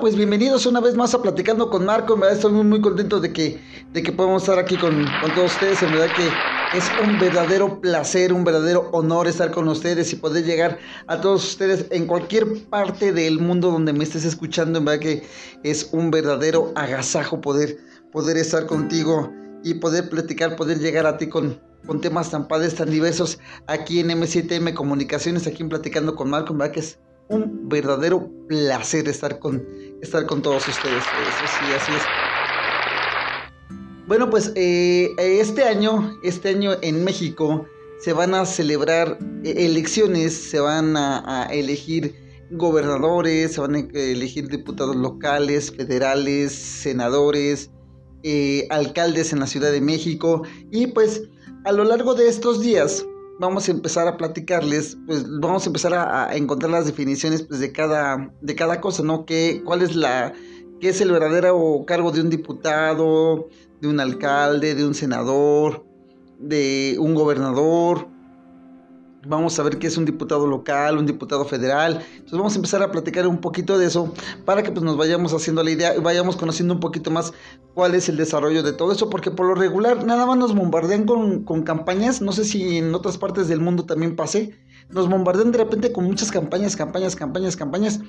Pues 0.00 0.14
bienvenidos 0.14 0.64
una 0.66 0.80
vez 0.80 0.94
más 0.94 1.12
a 1.14 1.22
Platicando 1.22 1.70
con 1.70 1.84
Marco. 1.84 2.14
En 2.14 2.20
verdad 2.20 2.36
estoy 2.36 2.52
muy, 2.52 2.64
muy 2.64 2.80
contento 2.80 3.18
de 3.18 3.32
que, 3.32 3.60
de 3.92 4.02
que 4.02 4.12
podamos 4.12 4.42
estar 4.42 4.56
aquí 4.56 4.76
con, 4.76 5.04
con 5.20 5.34
todos 5.34 5.52
ustedes. 5.54 5.82
En 5.82 5.90
verdad 5.90 6.14
que 6.14 6.78
es 6.78 6.84
un 7.02 7.18
verdadero 7.18 7.80
placer, 7.80 8.32
un 8.32 8.44
verdadero 8.44 8.90
honor 8.92 9.26
estar 9.26 9.50
con 9.50 9.66
ustedes 9.66 10.12
y 10.12 10.16
poder 10.16 10.44
llegar 10.44 10.78
a 11.08 11.20
todos 11.20 11.44
ustedes 11.44 11.86
en 11.90 12.06
cualquier 12.06 12.46
parte 12.68 13.12
del 13.12 13.40
mundo 13.40 13.72
donde 13.72 13.92
me 13.92 14.04
estés 14.04 14.24
escuchando. 14.24 14.78
En 14.78 14.84
verdad 14.84 15.00
que 15.00 15.26
es 15.64 15.88
un 15.90 16.12
verdadero 16.12 16.72
agasajo 16.76 17.40
poder, 17.40 17.78
poder 18.12 18.36
estar 18.36 18.66
contigo 18.66 19.32
y 19.64 19.74
poder 19.74 20.08
platicar, 20.08 20.54
poder 20.54 20.78
llegar 20.78 21.06
a 21.06 21.16
ti 21.18 21.28
con, 21.28 21.60
con 21.86 22.00
temas 22.00 22.30
tan 22.30 22.46
padres, 22.46 22.76
tan 22.76 22.90
diversos 22.90 23.40
aquí 23.66 23.98
en 23.98 24.10
M7M 24.10 24.74
Comunicaciones, 24.74 25.48
aquí 25.48 25.64
en 25.64 25.70
Platicando 25.70 26.14
con 26.14 26.30
Marco. 26.30 26.52
En 26.52 26.58
verdad 26.58 26.74
que 26.74 26.80
es 26.80 27.00
un 27.28 27.68
verdadero 27.68 28.30
placer 28.48 29.08
estar 29.08 29.38
con, 29.38 29.66
estar 30.02 30.26
con 30.26 30.42
todos 30.42 30.66
ustedes. 30.66 31.02
Eso 31.02 31.46
sí, 31.58 31.72
así 31.76 31.92
es. 31.92 32.02
Bueno, 34.06 34.30
pues 34.30 34.52
eh, 34.54 35.14
este 35.18 35.64
año, 35.64 36.18
este 36.22 36.48
año 36.50 36.72
en 36.80 37.04
México 37.04 37.66
se 38.00 38.12
van 38.12 38.34
a 38.34 38.46
celebrar 38.46 39.18
eh, 39.44 39.54
elecciones, 39.58 40.32
se 40.32 40.60
van 40.60 40.96
a, 40.96 41.42
a 41.44 41.52
elegir 41.52 42.14
gobernadores, 42.50 43.52
se 43.52 43.60
van 43.60 43.74
a 43.74 43.78
elegir 43.92 44.48
diputados 44.48 44.96
locales, 44.96 45.70
federales, 45.70 46.52
senadores, 46.52 47.70
eh, 48.24 48.66
alcaldes 48.70 49.32
en 49.32 49.40
la 49.40 49.46
Ciudad 49.46 49.70
de 49.70 49.80
México 49.80 50.42
y 50.72 50.88
pues 50.88 51.22
a 51.64 51.70
lo 51.70 51.84
largo 51.84 52.14
de 52.14 52.28
estos 52.28 52.60
días 52.60 53.06
vamos 53.38 53.68
a 53.68 53.72
empezar 53.72 54.08
a 54.08 54.16
platicarles, 54.16 54.96
pues 55.06 55.24
vamos 55.38 55.64
a 55.64 55.68
empezar 55.68 55.94
a, 55.94 56.36
encontrar 56.36 56.70
las 56.70 56.86
definiciones 56.86 57.42
pues, 57.42 57.60
de, 57.60 57.72
cada, 57.72 58.32
de 58.40 58.54
cada 58.54 58.80
cosa, 58.80 59.02
¿no? 59.02 59.24
¿Qué, 59.24 59.62
¿Cuál 59.64 59.82
es 59.82 59.94
la, 59.94 60.32
qué 60.80 60.88
es 60.90 61.00
el 61.00 61.12
verdadero 61.12 61.84
cargo 61.86 62.10
de 62.10 62.20
un 62.20 62.30
diputado, 62.30 63.48
de 63.80 63.88
un 63.88 64.00
alcalde, 64.00 64.74
de 64.74 64.86
un 64.86 64.94
senador, 64.94 65.84
de 66.38 66.96
un 66.98 67.14
gobernador? 67.14 68.08
Vamos 69.26 69.58
a 69.58 69.64
ver 69.64 69.78
qué 69.78 69.88
es 69.88 69.96
un 69.96 70.04
diputado 70.04 70.46
local, 70.46 70.96
un 70.96 71.04
diputado 71.04 71.44
federal. 71.44 72.04
Entonces 72.12 72.38
vamos 72.38 72.52
a 72.52 72.56
empezar 72.56 72.82
a 72.82 72.92
platicar 72.92 73.26
un 73.26 73.38
poquito 73.38 73.76
de 73.76 73.86
eso 73.86 74.14
para 74.44 74.62
que 74.62 74.70
pues 74.70 74.84
nos 74.84 74.96
vayamos 74.96 75.34
haciendo 75.34 75.64
la 75.64 75.70
idea 75.72 75.96
y 75.96 76.00
vayamos 76.00 76.36
conociendo 76.36 76.74
un 76.74 76.80
poquito 76.80 77.10
más 77.10 77.32
cuál 77.74 77.94
es 77.96 78.08
el 78.08 78.16
desarrollo 78.16 78.62
de 78.62 78.72
todo 78.72 78.92
eso, 78.92 79.10
porque 79.10 79.30
por 79.30 79.46
lo 79.46 79.54
regular 79.56 80.04
nada 80.04 80.24
más 80.24 80.38
nos 80.38 80.54
bombardean 80.54 81.04
con, 81.04 81.42
con 81.42 81.62
campañas, 81.62 82.20
no 82.22 82.32
sé 82.32 82.44
si 82.44 82.78
en 82.78 82.94
otras 82.94 83.18
partes 83.18 83.48
del 83.48 83.60
mundo 83.60 83.84
también 83.84 84.14
pase, 84.14 84.56
nos 84.90 85.08
bombardean 85.08 85.50
de 85.50 85.58
repente 85.58 85.92
con 85.92 86.04
muchas 86.04 86.30
campañas, 86.30 86.76
campañas, 86.76 87.16
campañas, 87.16 87.56
campañas, 87.56 88.00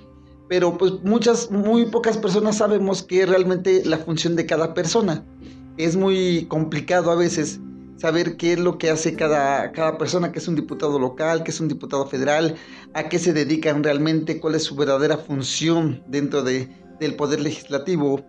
pero 0.47 0.77
pues 0.77 0.93
muchas, 1.03 1.51
muy 1.51 1.85
pocas 1.85 2.17
personas 2.17 2.57
sabemos 2.57 3.03
qué 3.03 3.23
es 3.23 3.29
realmente 3.29 3.83
la 3.85 3.97
función 3.97 4.35
de 4.35 4.45
cada 4.45 4.73
persona. 4.73 5.23
Es 5.77 5.95
muy 5.95 6.45
complicado 6.47 7.11
a 7.11 7.15
veces 7.15 7.59
saber 7.99 8.37
qué 8.37 8.53
es 8.53 8.59
lo 8.59 8.77
que 8.77 8.89
hace 8.89 9.15
cada, 9.15 9.71
cada 9.73 9.97
persona, 9.97 10.31
que 10.31 10.39
es 10.39 10.47
un 10.47 10.55
diputado 10.55 10.97
local, 10.97 11.43
que 11.43 11.51
es 11.51 11.59
un 11.59 11.67
diputado 11.67 12.07
federal, 12.07 12.55
a 12.93 13.09
qué 13.09 13.19
se 13.19 13.33
dedican 13.33 13.83
realmente, 13.83 14.39
cuál 14.39 14.55
es 14.55 14.63
su 14.63 14.75
verdadera 14.75 15.17
función 15.17 16.01
dentro 16.07 16.41
de, 16.41 16.69
del 16.99 17.15
poder 17.15 17.41
legislativo, 17.41 18.25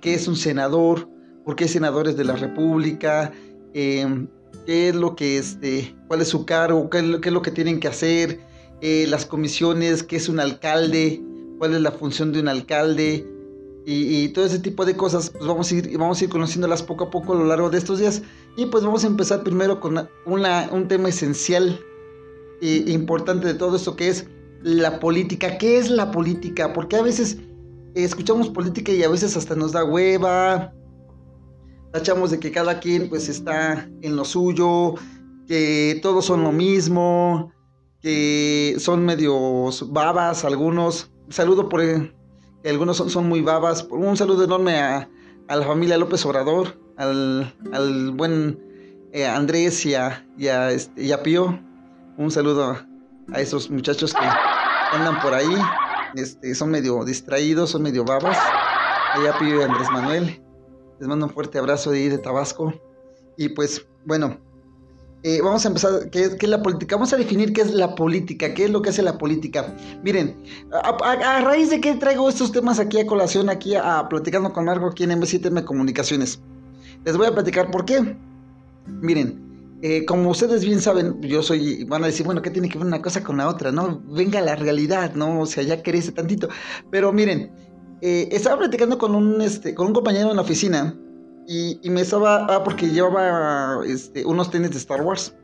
qué 0.00 0.14
es 0.14 0.28
un 0.28 0.36
senador, 0.36 1.08
por 1.44 1.56
qué 1.56 1.66
senadores 1.66 2.16
de 2.16 2.24
la 2.24 2.36
República, 2.36 3.32
eh, 3.74 4.26
qué 4.66 4.90
es 4.90 4.94
lo 4.94 5.16
que 5.16 5.38
este, 5.38 5.96
cuál 6.06 6.20
es 6.20 6.28
su 6.28 6.46
cargo, 6.46 6.88
qué 6.88 6.98
es 6.98 7.04
lo, 7.04 7.20
qué 7.20 7.30
es 7.30 7.32
lo 7.32 7.42
que 7.42 7.50
tienen 7.50 7.80
que 7.80 7.88
hacer, 7.88 8.40
eh, 8.80 9.06
las 9.08 9.26
comisiones, 9.26 10.04
qué 10.04 10.16
es 10.16 10.28
un 10.28 10.38
alcalde, 10.38 11.20
cuál 11.58 11.74
es 11.74 11.80
la 11.80 11.90
función 11.90 12.32
de 12.32 12.40
un 12.40 12.48
alcalde, 12.48 13.26
y, 13.90 14.24
y, 14.24 14.28
todo 14.28 14.44
ese 14.44 14.58
tipo 14.58 14.84
de 14.84 14.94
cosas, 14.94 15.30
pues 15.30 15.46
vamos 15.46 15.72
a 15.72 15.74
ir, 15.74 15.96
vamos 15.96 16.20
a 16.20 16.24
ir 16.24 16.28
conociéndolas 16.28 16.82
poco 16.82 17.04
a 17.04 17.10
poco 17.10 17.32
a 17.32 17.36
lo 17.36 17.44
largo 17.46 17.70
de 17.70 17.78
estos 17.78 17.98
días. 17.98 18.20
Y 18.54 18.66
pues 18.66 18.84
vamos 18.84 19.02
a 19.02 19.06
empezar 19.06 19.42
primero 19.42 19.80
con 19.80 20.06
una, 20.26 20.68
un 20.70 20.88
tema 20.88 21.08
esencial 21.08 21.80
e 22.60 22.84
importante 22.88 23.46
de 23.46 23.54
todo 23.54 23.76
esto 23.76 23.96
que 23.96 24.10
es 24.10 24.26
la 24.62 25.00
política. 25.00 25.56
¿Qué 25.56 25.78
es 25.78 25.88
la 25.88 26.10
política? 26.10 26.74
Porque 26.74 26.96
a 26.96 27.02
veces 27.02 27.38
escuchamos 27.94 28.50
política 28.50 28.92
y 28.92 29.02
a 29.04 29.08
veces 29.08 29.38
hasta 29.38 29.54
nos 29.54 29.72
da 29.72 29.86
hueva. 29.86 30.74
Tachamos 31.90 32.30
de 32.30 32.38
que 32.38 32.52
cada 32.52 32.80
quien 32.80 33.08
pues 33.08 33.30
está 33.30 33.88
en 34.02 34.16
lo 34.16 34.26
suyo, 34.26 34.96
que 35.46 35.98
todos 36.02 36.26
son 36.26 36.42
lo 36.42 36.52
mismo, 36.52 37.52
que 38.02 38.76
son 38.80 39.06
medios 39.06 39.90
babas 39.90 40.44
algunos. 40.44 41.10
Saludo 41.30 41.70
por 41.70 41.80
algunos 42.64 42.96
son, 42.96 43.10
son 43.10 43.28
muy 43.28 43.40
babas. 43.40 43.86
Un 43.90 44.16
saludo 44.16 44.44
enorme 44.44 44.78
a, 44.78 45.08
la 45.48 45.62
familia 45.62 45.96
López 45.96 46.24
Obrador, 46.26 46.78
al, 46.96 47.54
al 47.72 48.10
buen 48.10 49.08
eh, 49.12 49.26
Andrés 49.26 49.86
y 49.86 49.94
a, 49.94 50.24
este, 50.70 51.02
y 51.02 51.12
a 51.12 51.22
Pío. 51.22 51.58
Un 52.16 52.30
saludo 52.30 52.64
a, 52.64 52.86
a, 53.32 53.40
esos 53.40 53.70
muchachos 53.70 54.12
que 54.12 54.26
andan 54.96 55.20
por 55.20 55.34
ahí. 55.34 55.56
Este, 56.14 56.54
son 56.54 56.70
medio 56.70 57.04
distraídos, 57.04 57.70
son 57.70 57.82
medio 57.82 58.04
babas. 58.04 58.36
Allá 59.14 59.38
Pío 59.38 59.60
y 59.60 59.62
Andrés 59.62 59.90
Manuel. 59.90 60.42
Les 60.98 61.08
mando 61.08 61.26
un 61.26 61.32
fuerte 61.32 61.58
abrazo 61.58 61.90
de 61.90 61.98
ahí 61.98 62.08
de 62.08 62.18
Tabasco. 62.18 62.74
Y 63.36 63.50
pues, 63.50 63.86
bueno, 64.04 64.38
eh, 65.24 65.40
vamos 65.42 65.64
a 65.64 65.68
empezar, 65.68 66.10
¿qué, 66.10 66.36
¿qué, 66.38 66.46
es 66.46 66.50
la 66.50 66.62
política? 66.62 66.94
Vamos 66.94 67.12
a 67.12 67.16
definir 67.16 67.52
qué 67.52 67.62
es 67.62 67.72
la 67.72 67.96
política, 67.96 68.54
qué 68.54 68.66
es 68.66 68.70
lo 68.70 68.82
que 68.82 68.90
hace 68.90 69.02
la 69.02 69.18
política. 69.18 69.74
Miren, 70.04 70.36
a, 70.72 70.96
a, 71.02 71.36
a 71.36 71.40
raíz 71.40 71.70
de 71.70 71.80
que 71.80 71.94
traigo 71.94 72.28
estos 72.28 72.52
temas 72.52 72.78
aquí 72.78 73.00
a 73.00 73.06
colación, 73.06 73.48
aquí 73.48 73.74
a, 73.74 74.08
Platicando 74.08 74.52
con 74.52 74.66
Marco, 74.66 74.86
aquí 74.86 75.02
en 75.02 75.10
M7M 75.10 75.64
Comunicaciones, 75.64 76.40
les 77.04 77.16
voy 77.16 77.26
a 77.26 77.34
platicar 77.34 77.70
por 77.70 77.84
qué. 77.84 78.16
Miren, 78.86 79.78
eh, 79.82 80.04
como 80.04 80.30
ustedes 80.30 80.64
bien 80.64 80.80
saben, 80.80 81.20
yo 81.22 81.42
soy, 81.42 81.82
van 81.84 82.04
a 82.04 82.06
decir, 82.06 82.24
bueno, 82.24 82.40
¿qué 82.40 82.50
tiene 82.50 82.68
que 82.68 82.78
ver 82.78 82.86
una 82.86 83.02
cosa 83.02 83.24
con 83.24 83.38
la 83.38 83.48
otra? 83.48 83.72
No, 83.72 84.00
venga 84.06 84.40
la 84.40 84.54
realidad, 84.54 85.14
¿no? 85.14 85.40
O 85.40 85.46
sea, 85.46 85.64
ya 85.64 85.82
crece 85.82 86.12
tantito. 86.12 86.48
Pero 86.92 87.12
miren, 87.12 87.50
eh, 88.02 88.28
estaba 88.30 88.58
platicando 88.58 88.98
con 88.98 89.16
un, 89.16 89.40
este, 89.40 89.74
con 89.74 89.88
un 89.88 89.94
compañero 89.94 90.30
en 90.30 90.36
la 90.36 90.42
oficina 90.42 90.96
y, 91.48 91.80
y, 91.82 91.88
me 91.88 92.02
estaba, 92.02 92.44
ah, 92.44 92.62
porque 92.62 92.90
llevaba 92.90 93.80
este, 93.86 94.22
unos 94.26 94.50
tenis 94.50 94.70
de 94.70 94.76
Star 94.76 95.00
Wars. 95.00 95.34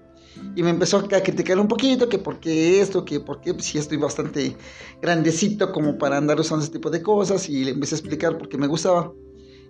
Y 0.54 0.62
me 0.62 0.69
empezó 0.69 0.98
a 0.98 1.09
criticar 1.09 1.59
un 1.59 1.66
poquito, 1.66 2.10
que 2.10 2.19
por 2.19 2.41
qué 2.41 2.81
esto, 2.81 3.06
que 3.06 3.20
por 3.20 3.41
qué, 3.41 3.54
pues 3.54 3.66
sí 3.66 3.78
estoy 3.78 3.97
bastante 3.97 4.54
grandecito 5.00 5.72
como 5.72 5.97
para 5.97 6.19
andar 6.19 6.38
usando 6.38 6.62
ese 6.62 6.72
tipo 6.72 6.91
de 6.91 7.00
cosas. 7.00 7.48
Y 7.48 7.65
le 7.65 7.70
empecé 7.70 7.94
a 7.94 7.98
explicar 7.98 8.37
por 8.37 8.50
qué 8.50 8.59
me 8.59 8.66
gustaba. 8.66 9.12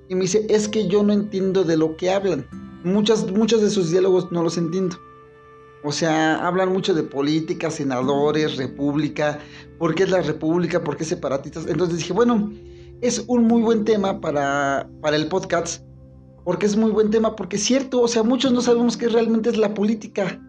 Y 0.08 0.16
me 0.16 0.22
dice, 0.22 0.44
es 0.48 0.66
que 0.66 0.88
yo 0.88 1.04
no 1.04 1.12
entiendo 1.12 1.62
de 1.62 1.76
lo 1.76 1.96
que 1.96 2.10
hablan. 2.10 2.48
Muchas, 2.82 3.30
muchos 3.30 3.62
de 3.62 3.70
sus 3.70 3.92
diálogos 3.92 4.32
no 4.32 4.42
los 4.42 4.58
entiendo. 4.58 4.96
O 5.84 5.92
sea, 5.92 6.44
hablan 6.44 6.72
mucho 6.72 6.94
de 6.94 7.04
política, 7.04 7.70
senadores, 7.70 8.56
república, 8.56 9.38
por 9.78 9.94
qué 9.94 10.02
es 10.02 10.10
la 10.10 10.22
república, 10.22 10.82
por 10.82 10.96
qué 10.96 11.04
separatistas. 11.04 11.66
Entonces 11.68 11.98
dije, 11.98 12.12
bueno, 12.12 12.50
es 13.02 13.22
un 13.28 13.44
muy 13.44 13.62
buen 13.62 13.84
tema 13.84 14.20
para, 14.20 14.90
para 15.00 15.14
el 15.14 15.28
podcast 15.28 15.84
porque 16.44 16.66
es 16.66 16.76
muy 16.76 16.90
buen 16.90 17.10
tema, 17.10 17.36
porque 17.36 17.56
es 17.56 17.64
cierto, 17.64 18.02
o 18.02 18.08
sea, 18.08 18.22
muchos 18.22 18.52
no 18.52 18.60
sabemos 18.60 18.96
qué 18.96 19.08
realmente 19.08 19.50
es 19.50 19.56
la 19.56 19.74
política. 19.74 20.40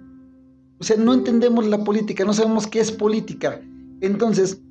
O 0.79 0.83
sea, 0.83 0.97
no 0.97 1.13
entendemos 1.13 1.65
la 1.67 1.83
política, 1.83 2.25
no 2.25 2.33
sabemos 2.33 2.67
qué 2.67 2.81
es 2.81 2.91
política. 2.91 3.61
Entonces, 4.01 4.61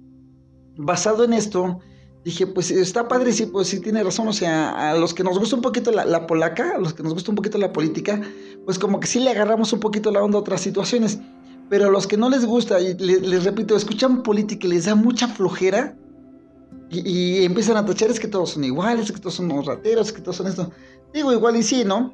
basado 0.76 1.25
en 1.25 1.32
esto, 1.32 1.81
dije, 2.25 2.47
pues 2.47 2.71
está 2.71 3.09
padre, 3.09 3.32
sí, 3.32 3.47
pues 3.47 3.69
sí 3.69 3.81
tiene 3.81 4.03
razón, 4.03 4.29
o 4.29 4.32
sea, 4.32 4.91
a 4.91 4.99
los 4.99 5.15
que 5.15 5.25
nos 5.25 5.38
gusta 5.38 5.56
un 5.56 5.62
poquito 5.62 5.91
la, 5.91 6.05
la, 6.05 6.26
polaca, 6.26 6.75
a 6.76 6.79
los 6.79 6.93
que 6.93 7.03
nos 7.03 7.15
gusta 7.15 7.31
un 7.31 7.37
poquito 7.37 7.56
la 7.56 7.73
política, 7.73 8.20
pues 8.67 8.79
como 8.79 9.00
que 9.00 9.06
sí 9.06 9.20
le 9.20 9.31
agarramos 9.31 9.73
un 9.73 9.81
poquito 9.81 10.11
la 10.11 10.23
onda 10.23 10.38
a 10.38 10.41
otras 10.43 10.61
situaciones. 10.61 11.19
Pero 11.70 11.87
a 11.87 11.91
los 11.91 12.06
que 12.06 12.19
no 12.19 12.29
les 12.29 12.44
gusta, 12.44 12.79
y 12.81 12.94
les, 12.99 13.44
repito, 13.44 13.75
escuchan 13.75 14.23
política 14.23 14.67
y 14.67 14.70
les 14.70 14.85
da 14.85 14.94
mucha 14.94 15.29
flojera, 15.29 15.97
y, 16.91 17.00
y, 17.00 17.44
empiezan 17.44 17.79
a 17.79 17.87
tachar, 17.87 18.11
es 18.11 18.20
que 18.20 18.29
todos 18.29 18.50
son 18.50 18.65
iguales, 18.65 19.06
es 19.06 19.12
que 19.12 19.19
todos 19.19 19.35
son 19.35 19.50
rateros, 19.65 20.09
es 20.09 20.12
que 20.12 20.20
todos 20.20 20.37
son 20.37 20.47
esto. 20.47 20.70
Digo, 21.14 21.32
igual 21.32 21.56
y 21.56 21.62
sí, 21.62 21.84
¿no? 21.84 22.12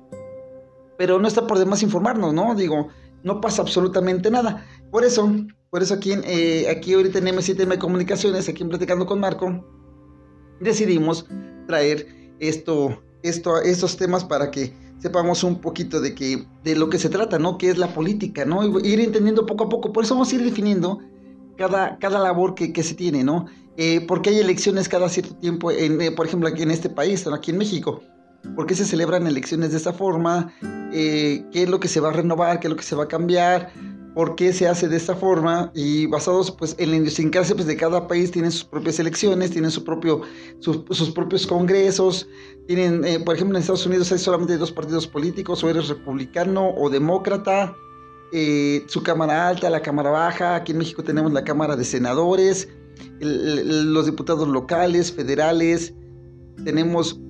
Pero 0.98 1.18
no 1.18 1.26
está 1.26 1.46
por 1.46 1.58
demás 1.58 1.82
informarnos, 1.82 2.34
¿no? 2.34 2.54
Digo, 2.54 2.88
no 3.24 3.40
pasa 3.40 3.62
absolutamente 3.62 4.30
nada. 4.30 4.66
Por 4.90 5.04
eso, 5.04 5.32
por 5.70 5.82
eso 5.82 5.94
aquí, 5.94 6.12
eh, 6.24 6.68
aquí 6.70 6.92
ahorita 6.92 7.18
en 7.18 7.28
M7M 7.28 7.78
Comunicaciones, 7.78 8.46
aquí 8.48 8.62
Platicando 8.62 9.06
con 9.06 9.18
Marco, 9.18 9.64
decidimos 10.60 11.26
traer 11.66 12.06
esto, 12.40 13.02
esto, 13.22 13.62
estos 13.62 13.96
temas 13.96 14.22
para 14.22 14.50
que 14.50 14.74
sepamos 14.98 15.42
un 15.44 15.62
poquito 15.62 16.02
de, 16.02 16.14
que, 16.14 16.46
de 16.62 16.76
lo 16.76 16.90
que 16.90 16.98
se 16.98 17.08
trata, 17.08 17.38
¿no? 17.38 17.56
Que 17.56 17.70
es 17.70 17.78
la 17.78 17.94
política, 17.94 18.44
¿no? 18.44 18.78
ir 18.80 19.00
entendiendo 19.00 19.46
poco 19.46 19.64
a 19.64 19.68
poco. 19.70 19.94
Por 19.94 20.04
eso 20.04 20.14
vamos 20.14 20.30
a 20.30 20.34
ir 20.34 20.44
definiendo 20.44 20.98
cada, 21.56 21.98
cada 21.98 22.18
labor 22.18 22.54
que, 22.54 22.74
que 22.74 22.82
se 22.82 22.94
tiene, 22.94 23.24
¿no? 23.24 23.46
Eh, 23.78 24.04
porque 24.06 24.28
hay 24.28 24.40
elecciones 24.40 24.90
cada 24.90 25.08
cierto 25.08 25.34
tiempo, 25.36 25.70
en, 25.70 26.02
eh, 26.02 26.10
por 26.10 26.26
ejemplo, 26.26 26.48
aquí 26.50 26.62
en 26.62 26.70
este 26.70 26.90
país, 26.90 27.26
aquí 27.26 27.50
en 27.50 27.56
México. 27.56 28.02
¿Por 28.54 28.66
qué 28.66 28.74
se 28.74 28.84
celebran 28.84 29.26
elecciones 29.26 29.70
de 29.72 29.76
esta 29.76 29.92
forma? 29.92 30.52
Eh, 30.92 31.44
¿Qué 31.52 31.64
es 31.64 31.68
lo 31.68 31.80
que 31.80 31.88
se 31.88 32.00
va 32.00 32.08
a 32.08 32.12
renovar? 32.12 32.60
¿Qué 32.60 32.66
es 32.66 32.70
lo 32.70 32.76
que 32.76 32.82
se 32.82 32.96
va 32.96 33.04
a 33.04 33.08
cambiar? 33.08 33.72
¿Por 34.14 34.34
qué 34.34 34.52
se 34.52 34.66
hace 34.66 34.88
de 34.88 34.96
esta 34.96 35.14
forma? 35.14 35.70
Y 35.74 36.06
basados 36.06 36.50
pues, 36.50 36.74
en 36.78 36.90
la 36.90 36.96
idiosincrasia 36.96 37.54
pues, 37.54 37.66
de 37.66 37.76
cada 37.76 38.08
país, 38.08 38.30
tienen 38.30 38.50
sus 38.50 38.64
propias 38.64 38.98
elecciones, 38.98 39.50
tienen 39.50 39.70
su 39.70 39.84
propio, 39.84 40.22
sus, 40.58 41.10
propios 41.10 41.46
congresos. 41.46 42.28
Tienen, 42.66 43.24
por 43.24 43.36
ejemplo, 43.36 43.56
en 43.56 43.60
Estados 43.62 43.86
Unidos 43.86 44.10
hay 44.10 44.18
solamente 44.18 44.56
dos 44.56 44.72
partidos 44.72 45.06
políticos, 45.06 45.62
o 45.62 45.70
eres 45.70 45.88
republicano 45.88 46.70
o 46.76 46.90
demócrata. 46.90 47.74
su 48.86 49.02
Cámara 49.02 49.48
Alta, 49.48 49.70
la 49.70 49.82
Cámara 49.82 50.10
Baja. 50.10 50.56
Aquí 50.56 50.72
en 50.72 50.78
México 50.78 51.04
tenemos 51.04 51.32
la 51.32 51.44
Cámara 51.44 51.76
de 51.76 51.84
Senadores 51.84 52.68
los 53.20 54.06
diputados 54.06 54.48
locales, 54.48 55.12
federales, 55.12 55.94
tenemos 56.64 57.20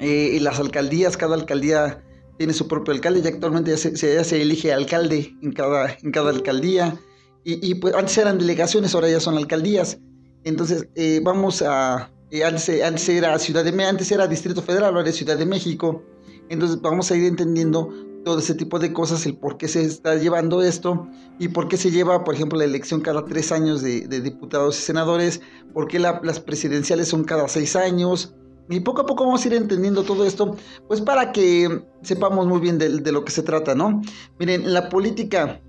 eh, 0.00 0.38
las 0.40 0.58
alcaldías, 0.58 1.16
cada 1.16 1.34
alcaldía 1.34 2.02
tiene 2.38 2.54
su 2.54 2.66
propio 2.66 2.94
alcalde 2.94 3.20
y 3.22 3.28
actualmente 3.28 3.76
ya 3.76 4.24
se, 4.24 4.42
elige 4.42 4.72
alcalde 4.72 5.36
en 5.42 5.52
cada, 5.52 5.96
en 6.02 6.10
cada 6.10 6.30
alcaldía. 6.30 6.98
Y, 7.44 7.74
pues 7.76 7.94
antes 7.94 8.16
eran 8.18 8.38
delegaciones, 8.38 8.94
ahora 8.94 9.08
ya 9.08 9.18
son 9.18 9.36
alcaldías. 9.36 9.98
Entonces 10.44 10.88
eh, 10.94 11.20
vamos 11.22 11.62
a, 11.62 12.10
eh, 12.30 12.44
antes, 12.44 13.08
era 13.08 13.38
Ciudad 13.38 13.64
de 13.64 13.84
antes 13.84 14.12
era 14.12 14.26
Distrito 14.26 14.62
Federal, 14.62 14.94
ahora 14.94 15.08
es 15.08 15.16
Ciudad 15.16 15.36
de 15.36 15.46
México. 15.46 16.02
Entonces 16.48 16.80
vamos 16.80 17.10
a 17.10 17.16
ir 17.16 17.24
entendiendo 17.24 17.92
todo 18.24 18.38
ese 18.38 18.54
tipo 18.54 18.78
de 18.78 18.92
cosas, 18.92 19.24
el 19.26 19.36
por 19.36 19.56
qué 19.56 19.68
se 19.68 19.82
está 19.82 20.16
llevando 20.16 20.62
esto 20.62 21.08
y 21.38 21.48
por 21.48 21.68
qué 21.68 21.76
se 21.76 21.90
lleva, 21.90 22.24
por 22.24 22.34
ejemplo, 22.34 22.58
la 22.58 22.64
elección 22.64 23.00
cada 23.00 23.24
tres 23.24 23.52
años 23.52 23.82
de, 23.82 24.06
diputados 24.20 24.78
y 24.78 24.82
senadores, 24.82 25.40
por 25.72 25.88
qué 25.88 25.98
las 25.98 26.40
presidenciales 26.40 27.08
son 27.08 27.24
cada 27.24 27.48
seis 27.48 27.76
años. 27.76 28.34
Y 28.70 28.80
poco 28.80 29.02
a 29.02 29.06
poco 29.06 29.24
vamos 29.24 29.44
a 29.44 29.48
ir 29.48 29.54
entendiendo 29.54 30.04
todo 30.04 30.24
esto, 30.24 30.56
pues 30.86 31.00
para 31.00 31.32
que 31.32 31.82
sepamos 32.02 32.46
muy 32.46 32.60
bien 32.60 32.78
de, 32.78 33.12
lo 33.12 33.24
que 33.24 33.32
se 33.32 33.42
trata, 33.42 33.74
¿no? 33.74 34.00
Miren, 34.38 34.72
la 34.72 34.88
política, 34.88 35.60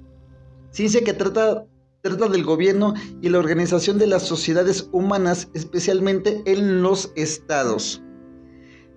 ciencia 0.70 1.04
que 1.04 1.14
trata, 1.14 1.66
trata 2.02 2.28
del 2.28 2.44
gobierno 2.44 2.94
y 3.22 3.30
la 3.30 3.40
organización 3.40 3.98
de 3.98 4.06
las 4.06 4.22
sociedades 4.22 4.88
humanas, 4.92 5.50
especialmente 5.56 6.44
en 6.46 6.84
los 6.84 7.12
estados 7.16 8.04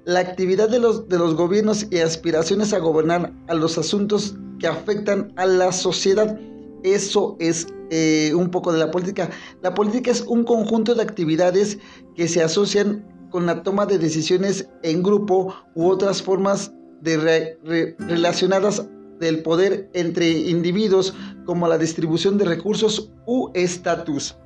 la 0.05 0.21
actividad 0.21 0.69
de 0.69 0.79
los, 0.79 1.09
de 1.09 1.19
los 1.19 1.35
gobiernos 1.35 1.87
y 1.91 1.99
aspiraciones 1.99 2.73
a 2.73 2.79
gobernar 2.79 3.33
a 3.49 3.55
los 3.55 3.79
asuntos 3.79 4.37
que 4.59 4.67
afectan 4.67 5.33
a 5.37 5.47
la 5.47 5.73
sociedad. 5.73 6.39
Eso 6.83 7.37
es 7.41 7.67
eh, 7.91 8.33
un 8.35 8.51
poco 8.51 8.73
de 8.73 8.79
la 8.79 8.91
política. 8.91 9.31
La 9.63 9.73
política 9.73 10.11
es 10.11 10.21
un 10.23 10.45
conjunto 10.45 10.95
de 10.95 11.03
actividades 11.03 11.79
que 12.15 12.29
se 12.29 12.43
asocian 12.43 13.14
con 13.35 13.47
la 13.47 13.65
toma 13.65 13.85
de 13.85 13.99
decisiones 13.99 14.69
en 14.85 15.03
grupo 15.03 15.53
u 15.75 15.89
otras 15.89 16.23
formas 16.23 16.73
de 17.01 17.57
relacionadas 17.99 18.87
del 19.19 19.43
poder 19.43 19.91
entre 19.93 20.31
individuos 20.31 21.13
como 21.45 21.67
la 21.67 21.77
distribución 21.77 22.39
de 22.39 22.45
recursos 22.45 23.11
u 23.27 23.51
estatus. 23.55 24.37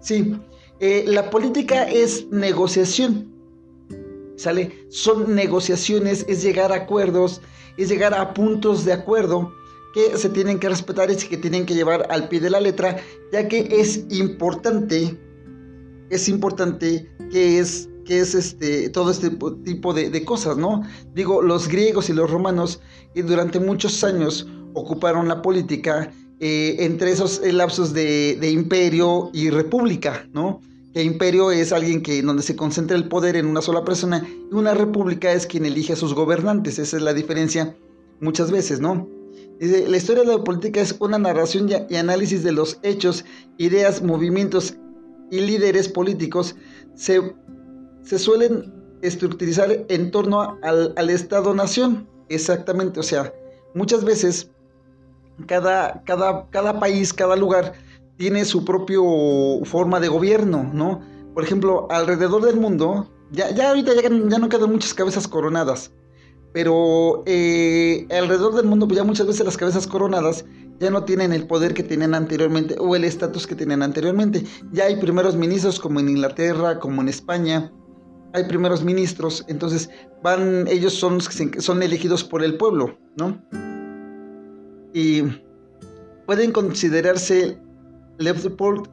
Sí, 0.00 0.38
eh, 0.78 1.04
la 1.06 1.30
política 1.30 1.84
es 1.84 2.26
negociación 2.30 3.32
¿sale? 4.36 4.86
Son 4.90 5.34
negociaciones, 5.34 6.26
es 6.28 6.42
llegar 6.42 6.70
a 6.70 6.82
acuerdos, 6.82 7.40
es 7.78 7.88
llegar 7.88 8.12
a 8.12 8.34
puntos 8.34 8.84
de 8.84 8.92
acuerdo 8.92 9.54
que 9.94 10.18
se 10.18 10.28
tienen 10.28 10.58
que 10.58 10.68
respetar 10.68 11.10
y 11.10 11.16
que 11.16 11.38
tienen 11.38 11.64
que 11.64 11.72
llevar 11.72 12.06
al 12.10 12.28
pie 12.28 12.40
de 12.40 12.50
la 12.50 12.60
letra, 12.60 12.98
ya 13.32 13.48
que 13.48 13.68
es 13.70 14.04
importante, 14.10 15.18
es 16.10 16.28
importante 16.28 17.10
que 17.30 17.58
es 17.58 17.88
que 18.04 18.20
es 18.20 18.34
este 18.34 18.88
todo 18.90 19.10
este 19.10 19.30
tipo 19.64 19.94
de, 19.94 20.24
cosas, 20.24 20.56
¿no? 20.56 20.82
Digo, 21.14 21.42
los 21.42 21.68
griegos 21.68 22.08
y 22.10 22.12
los 22.12 22.30
romanos 22.30 22.80
y 23.14 23.22
durante 23.22 23.60
muchos 23.60 24.02
años 24.04 24.46
ocuparon 24.74 25.28
la 25.28 25.42
política 25.42 26.12
eh, 26.40 26.76
entre 26.80 27.12
esos 27.12 27.40
lapsos 27.44 27.92
de, 27.92 28.50
imperio 28.50 29.30
y 29.32 29.50
república, 29.50 30.28
¿no? 30.32 30.60
El 30.94 31.06
imperio 31.06 31.50
es 31.50 31.72
alguien 31.72 32.02
que 32.02 32.22
donde 32.22 32.42
se 32.42 32.54
concentra 32.54 32.96
el 32.96 33.08
poder 33.08 33.36
en 33.36 33.46
una 33.46 33.62
sola 33.62 33.84
persona 33.84 34.24
y 34.28 34.54
una 34.54 34.74
república 34.74 35.32
es 35.32 35.46
quien 35.46 35.66
elige 35.66 35.94
a 35.94 35.96
sus 35.96 36.14
gobernantes. 36.14 36.78
Esa 36.78 36.98
es 36.98 37.02
la 37.02 37.12
diferencia 37.12 37.74
muchas 38.20 38.52
veces, 38.52 38.78
¿no? 38.80 39.08
la 39.60 39.96
historia 39.96 40.24
de 40.24 40.36
la 40.36 40.44
política 40.44 40.80
es 40.80 40.96
una 40.98 41.18
narración 41.18 41.68
y 41.88 41.96
análisis 41.96 42.42
de 42.42 42.52
los 42.52 42.78
hechos, 42.82 43.24
ideas, 43.56 44.02
movimientos 44.02 44.74
y 45.30 45.40
líderes 45.40 45.88
políticos. 45.88 46.56
Se, 46.94 47.34
se 48.04 48.18
suelen 48.18 48.72
estructurizar 49.02 49.84
en 49.88 50.10
torno 50.10 50.58
al, 50.62 50.94
al 50.96 51.10
Estado-nación. 51.10 52.08
Exactamente, 52.28 53.00
o 53.00 53.02
sea, 53.02 53.32
muchas 53.74 54.04
veces 54.04 54.50
cada, 55.46 56.02
cada, 56.04 56.48
cada 56.50 56.78
país, 56.78 57.12
cada 57.12 57.36
lugar 57.36 57.74
tiene 58.16 58.44
su 58.44 58.64
propia 58.64 58.98
forma 59.64 60.00
de 60.00 60.08
gobierno, 60.08 60.70
¿no? 60.72 61.00
Por 61.34 61.44
ejemplo, 61.44 61.88
alrededor 61.90 62.44
del 62.44 62.56
mundo, 62.56 63.10
ya, 63.32 63.50
ya 63.50 63.70
ahorita 63.70 63.92
ya, 64.00 64.08
no 64.08 64.48
quedan 64.48 64.70
muchas 64.70 64.94
cabezas 64.94 65.26
coronadas, 65.26 65.90
pero 66.52 67.24
eh, 67.26 68.06
alrededor 68.10 68.54
del 68.54 68.66
mundo, 68.66 68.86
pues 68.86 68.98
ya 68.98 69.04
muchas 69.04 69.26
veces 69.26 69.44
las 69.44 69.56
cabezas 69.56 69.86
coronadas 69.86 70.44
ya 70.78 70.90
no 70.90 71.04
tienen 71.04 71.32
el 71.32 71.46
poder 71.46 71.74
que 71.74 71.82
tenían 71.82 72.14
anteriormente 72.14 72.76
o 72.78 72.94
el 72.94 73.04
estatus 73.04 73.46
que 73.46 73.56
tenían 73.56 73.82
anteriormente. 73.82 74.44
Ya 74.72 74.84
hay 74.84 74.96
primeros 74.96 75.34
ministros 75.36 75.80
como 75.80 75.98
en 76.00 76.08
Inglaterra, 76.08 76.78
como 76.78 77.02
en 77.02 77.08
España, 77.08 77.72
hay 78.34 78.44
primeros 78.44 78.82
ministros, 78.82 79.44
entonces 79.46 79.88
van, 80.20 80.66
ellos 80.66 80.92
son, 80.92 81.20
son 81.20 81.82
elegidos 81.82 82.24
por 82.24 82.42
el 82.42 82.56
pueblo, 82.56 82.98
¿no? 83.16 83.40
Y 84.92 85.22
pueden 86.26 86.50
considerarse 86.50 87.56
Leopold, 88.18 88.88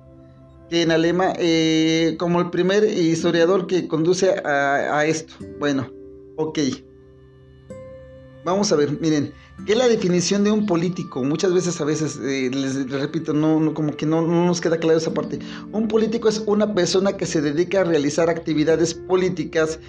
que 0.70 0.84
en 0.84 0.92
alemán, 0.92 1.34
eh, 1.40 2.16
como 2.20 2.40
el 2.40 2.52
primer 2.52 2.84
historiador 2.84 3.66
que 3.66 3.88
conduce 3.88 4.30
a, 4.46 5.04
esto. 5.06 5.34
Bueno, 5.60 5.92
ok. 6.38 6.60
Vamos 8.46 8.72
a 8.72 8.76
ver, 8.76 8.92
miren, 9.02 9.34
¿qué 9.66 9.74
es 9.74 9.78
la 9.78 9.88
definición 9.88 10.44
de 10.44 10.52
un 10.52 10.66
político? 10.66 11.24
Muchas 11.24 11.54
veces, 11.54 11.80
a 11.82 11.86
veces, 11.86 12.20
eh, 12.24 12.50
les, 12.54 12.90
repito, 12.90 13.34
no, 13.34 13.74
como 13.74 13.96
que 13.96 14.06
no, 14.06 14.22
no, 14.22 14.46
nos 14.46 14.62
queda 14.62 14.78
claro 14.78 14.98
esa 14.98 15.14
parte. 15.14 15.40
Un 15.72 15.88
político 15.88 16.30
es 16.30 16.40
una 16.46 16.74
persona 16.74 17.18
que 17.18 17.26
se 17.26 17.42
dedica 17.42 17.82
a 17.82 17.84
realizar 17.84 18.30
actividades 18.30 18.94
políticas, 18.94 19.80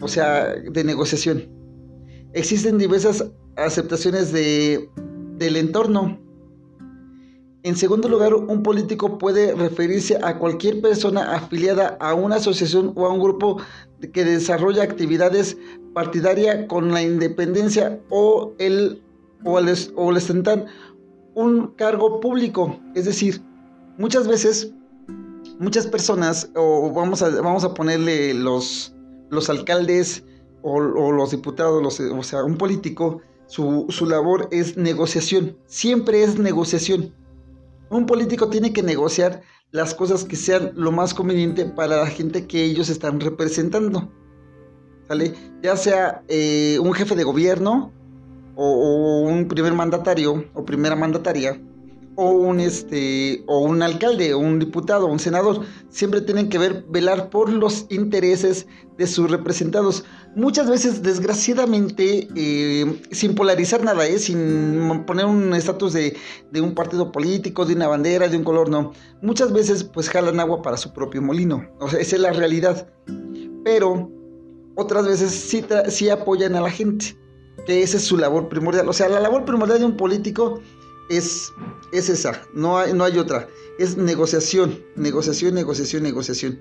o 0.00 0.08
sea, 0.08 0.54
de 0.54 0.84
negociación. 0.84 1.48
Existen 2.32 2.78
diversas 2.78 3.24
aceptaciones 3.56 4.32
de, 4.32 4.90
del 5.38 5.56
entorno 5.56 6.25
en 7.66 7.74
segundo 7.74 8.08
lugar, 8.08 8.32
un 8.32 8.62
político 8.62 9.18
puede 9.18 9.52
referirse 9.52 10.16
a 10.22 10.38
cualquier 10.38 10.80
persona 10.80 11.34
afiliada 11.34 11.96
a 11.98 12.14
una 12.14 12.36
asociación 12.36 12.92
o 12.94 13.06
a 13.06 13.12
un 13.12 13.18
grupo 13.18 13.60
que 14.12 14.24
desarrolla 14.24 14.84
actividades 14.84 15.56
partidarias 15.92 16.66
con 16.68 16.92
la 16.92 17.02
independencia 17.02 18.00
o 18.08 18.52
el 18.60 19.02
o 19.44 19.60
un 21.34 21.66
cargo 21.74 22.20
público. 22.20 22.78
Es 22.94 23.04
decir, 23.04 23.42
muchas 23.98 24.28
veces, 24.28 24.72
muchas 25.58 25.88
personas, 25.88 26.48
o 26.54 26.92
vamos 26.92 27.20
a, 27.20 27.30
vamos 27.30 27.64
a 27.64 27.74
ponerle 27.74 28.32
los, 28.32 28.94
los 29.30 29.50
alcaldes 29.50 30.22
o, 30.62 30.80
los 30.80 31.32
diputados, 31.32 32.00
o 32.00 32.22
sea, 32.22 32.44
un 32.44 32.58
político, 32.58 33.22
su, 33.48 33.86
su 33.88 34.06
labor 34.06 34.46
es 34.52 34.76
negociación. 34.76 35.56
Siempre 35.66 36.22
es 36.22 36.38
negociación. 36.38 37.12
Un 37.90 38.06
político 38.06 38.48
tiene 38.48 38.72
que 38.72 38.82
negociar 38.82 39.42
las 39.70 39.94
cosas 39.94 40.24
que 40.24 40.36
sean 40.36 40.72
lo 40.74 40.92
más 40.92 41.14
conveniente 41.14 41.66
para 41.66 41.98
la 41.98 42.06
gente 42.06 42.46
que 42.46 42.64
ellos 42.64 42.88
están 42.88 43.20
representando. 43.20 44.10
¿Sale? 45.06 45.34
Ya 45.62 45.76
sea 45.76 46.22
eh, 46.28 46.78
un 46.80 46.92
jefe 46.92 47.14
de 47.14 47.24
gobierno 47.24 47.92
o, 48.56 49.20
un 49.20 49.46
primer 49.46 49.72
mandatario 49.72 50.46
o 50.54 50.64
primera 50.64 50.96
mandataria 50.96 51.60
o 52.16 52.30
un 52.30 52.60
este 52.60 53.44
o 53.46 53.60
un 53.60 53.82
alcalde 53.82 54.34
o 54.34 54.38
un 54.38 54.58
diputado 54.58 55.06
o 55.06 55.12
un 55.12 55.18
senador 55.18 55.60
siempre 55.88 56.20
tienen 56.20 56.48
que 56.48 56.58
ver 56.58 56.84
velar 56.88 57.30
por 57.30 57.50
los 57.50 57.86
intereses 57.90 58.66
de 58.98 59.06
sus 59.06 59.30
representados 59.30 60.04
muchas 60.34 60.68
veces 60.68 61.02
desgraciadamente 61.02 62.28
eh, 62.34 63.02
sin 63.10 63.34
polarizar 63.34 63.84
nada 63.84 64.06
¿eh? 64.06 64.18
sin 64.18 65.04
poner 65.06 65.26
un 65.26 65.54
estatus 65.54 65.92
de, 65.92 66.16
de, 66.50 66.60
un 66.60 66.74
partido 66.74 67.12
político 67.12 67.64
de 67.66 67.74
una 67.74 67.88
bandera 67.88 68.28
de 68.28 68.36
un 68.36 68.44
color 68.44 68.70
no 68.70 68.92
muchas 69.22 69.52
veces 69.52 69.84
pues 69.84 70.08
jalan 70.08 70.40
agua 70.40 70.62
para 70.62 70.76
su 70.76 70.92
propio 70.92 71.22
molino 71.22 71.68
o 71.80 71.88
sea 71.88 72.00
esa 72.00 72.16
es 72.16 72.22
la 72.22 72.32
realidad 72.32 72.88
pero 73.64 74.10
otras 74.76 75.06
veces 75.06 75.32
sí, 75.32 75.64
sí 75.88 76.08
apoyan 76.10 76.54
a 76.54 76.60
la 76.60 76.70
gente, 76.70 77.16
que 77.66 77.82
esa 77.82 77.96
es 77.96 78.04
su 78.04 78.16
labor 78.16 78.48
primordial. 78.48 78.88
O 78.88 78.92
sea, 78.92 79.08
la 79.08 79.20
labor 79.20 79.44
primordial 79.44 79.80
de 79.80 79.86
un 79.86 79.96
político 79.96 80.60
es, 81.08 81.52
es 81.92 82.08
esa, 82.08 82.42
no 82.54 82.78
hay, 82.78 82.92
no 82.92 83.04
hay 83.04 83.18
otra. 83.18 83.48
Es 83.78 83.96
negociación, 83.96 84.82
negociación, 84.96 85.54
negociación, 85.54 86.02
negociación. 86.02 86.58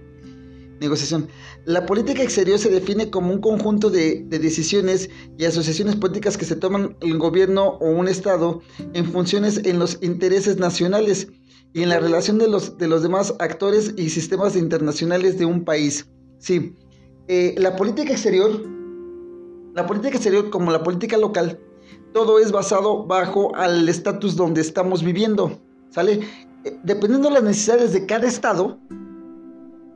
Negociación. 0.81 1.29
La 1.63 1.85
política 1.85 2.21
exterior 2.21 2.59
se 2.59 2.69
define 2.69 3.09
como 3.09 3.31
un 3.31 3.39
conjunto 3.39 3.89
de, 3.89 4.25
de, 4.27 4.39
decisiones 4.39 5.09
y 5.37 5.45
asociaciones 5.45 5.95
políticas 5.95 6.37
que 6.37 6.43
se 6.43 6.57
toman 6.57 6.97
el 6.99 7.17
gobierno 7.17 7.77
o 7.79 7.91
un 7.91 8.09
Estado 8.09 8.61
en 8.93 9.05
funciones 9.05 9.61
en 9.63 9.79
los 9.79 9.97
intereses 10.01 10.57
nacionales 10.57 11.29
y 11.75 11.83
en 11.83 11.89
la 11.89 11.99
relación 11.99 12.37
de 12.37 12.47
los, 12.47 12.77
de 12.77 12.87
los 12.87 13.03
demás 13.03 13.35
actores 13.39 13.93
y 13.97 14.09
sistemas 14.09 14.55
internacionales 14.55 15.37
de 15.37 15.45
un 15.45 15.65
país. 15.65 16.07
Sí, 16.39 16.73
eh, 17.27 17.53
la 17.57 17.75
política 17.75 18.13
exterior, 18.13 18.61
la 19.73 19.85
política 19.85 20.15
exterior 20.15 20.49
como 20.49 20.71
la 20.71 20.83
política 20.83 21.17
local, 21.17 21.59
todo 22.15 22.39
es 22.39 22.53
basado 22.53 23.05
bajo 23.05 23.53
al 23.57 23.89
estatus 23.89 24.37
donde 24.37 24.61
estamos 24.61 25.03
viviendo, 25.03 25.59
¿sale? 25.89 26.21
Eh, 26.63 26.79
dependiendo 26.81 27.27
de 27.27 27.33
las 27.33 27.43
necesidades 27.43 27.91
de 27.91 28.05
cada 28.05 28.25
estado, 28.25 28.79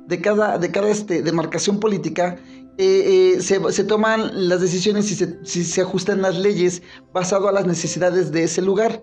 de 0.05 0.19
cada, 0.19 0.57
de 0.57 0.69
cada 0.69 0.89
este, 0.89 1.21
demarcación 1.21 1.79
política, 1.79 2.37
eh, 2.77 3.37
se, 3.39 3.83
toman 3.85 4.49
las 4.49 4.59
decisiones 4.59 5.09
y 5.11 5.15
se, 5.15 5.39
si 5.45 5.63
se 5.63 5.79
ajustan 5.79 6.21
las 6.21 6.37
leyes 6.37 6.81
basado 7.13 7.47
a 7.47 7.53
las 7.53 7.65
necesidades 7.65 8.33
de 8.33 8.43
ese 8.43 8.61
lugar. 8.61 9.01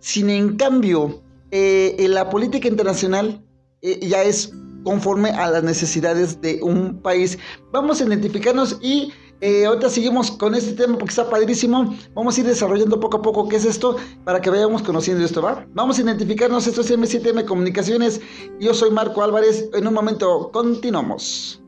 Sin 0.00 0.28
en 0.28 0.58
cambio, 0.58 1.22
en 1.50 2.12
la 2.12 2.28
política 2.28 2.68
internacional 2.68 3.42
ya 3.82 4.22
es 4.22 4.52
conforme 4.84 5.30
a 5.30 5.50
las 5.50 5.62
necesidades 5.62 6.40
de 6.42 6.60
un 6.62 7.00
país. 7.00 7.38
Vamos 7.72 8.00
a 8.00 8.04
identificarnos 8.04 8.78
y 8.82 9.12
eh, 9.40 9.64
ahorita 9.66 9.88
seguimos 9.88 10.30
con 10.30 10.54
este 10.54 10.72
tema 10.72 10.98
porque 10.98 11.10
está 11.10 11.28
padrísimo. 11.28 11.96
Vamos 12.14 12.36
a 12.36 12.40
ir 12.40 12.46
desarrollando 12.46 13.00
poco 13.00 13.18
a 13.18 13.22
poco 13.22 13.48
qué 13.48 13.56
es 13.56 13.64
esto 13.64 13.96
para 14.24 14.40
que 14.40 14.50
vayamos 14.50 14.82
conociendo 14.82 15.24
esto, 15.24 15.40
¿va? 15.42 15.66
Vamos 15.72 15.98
a 15.98 16.02
identificarnos. 16.02 16.66
Esto 16.66 16.82
es 16.82 16.90
M7M 16.90 17.44
Comunicaciones. 17.46 18.20
Yo 18.60 18.74
soy 18.74 18.90
Marco 18.90 19.22
Álvarez. 19.22 19.68
En 19.72 19.86
un 19.86 19.94
momento 19.94 20.50
continuamos. 20.52 21.59